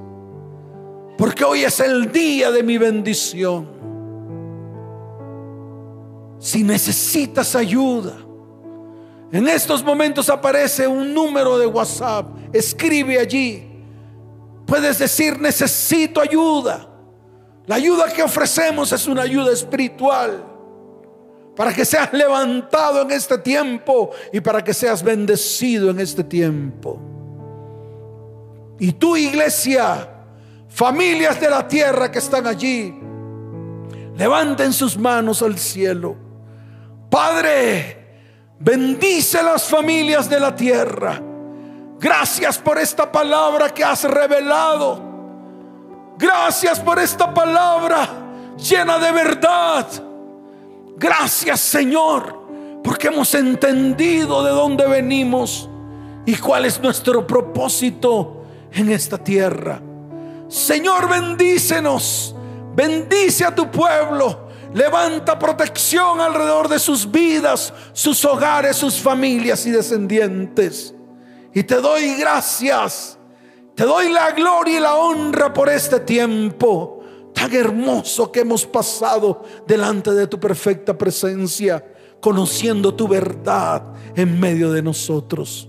[1.16, 3.71] Porque hoy es el día de mi bendición.
[6.42, 8.16] Si necesitas ayuda,
[9.30, 12.26] en estos momentos aparece un número de WhatsApp.
[12.52, 13.64] Escribe allí.
[14.66, 16.88] Puedes decir, necesito ayuda.
[17.66, 20.44] La ayuda que ofrecemos es una ayuda espiritual
[21.54, 26.98] para que seas levantado en este tiempo y para que seas bendecido en este tiempo.
[28.80, 30.08] Y tu iglesia,
[30.68, 32.92] familias de la tierra que están allí,
[34.16, 36.31] levanten sus manos al cielo.
[37.12, 41.20] Padre, bendice las familias de la tierra.
[41.98, 45.12] Gracias por esta palabra que has revelado.
[46.16, 48.08] Gracias por esta palabra
[48.56, 49.86] llena de verdad
[50.96, 55.68] Gracias Señor, porque hemos entendido de dónde venimos
[56.24, 59.82] y cuál es nuestro propósito en esta tierra.
[60.48, 62.36] Señor, bendícenos,
[62.74, 69.70] bendice a tu pueblo, levanta protección alrededor de sus vidas, sus hogares, sus familias y
[69.70, 70.94] descendientes.
[71.54, 73.18] Y te doy gracias,
[73.74, 77.00] te doy la gloria y la honra por este tiempo
[77.34, 81.84] tan hermoso que hemos pasado delante de tu perfecta presencia,
[82.20, 83.82] conociendo tu verdad
[84.14, 85.68] en medio de nosotros.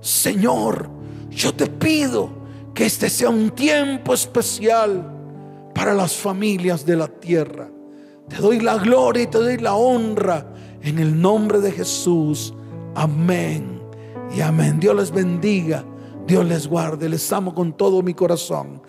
[0.00, 0.88] Señor,
[1.30, 2.30] yo te pido
[2.74, 5.16] que este sea un tiempo especial
[5.74, 7.68] para las familias de la tierra.
[8.30, 10.46] Te doy la gloria y te doy la honra
[10.82, 12.54] en el nombre de Jesús.
[12.94, 13.82] Amén
[14.34, 14.78] y amén.
[14.78, 15.84] Dios les bendiga,
[16.28, 17.08] Dios les guarde.
[17.08, 18.80] Les amo con todo mi corazón.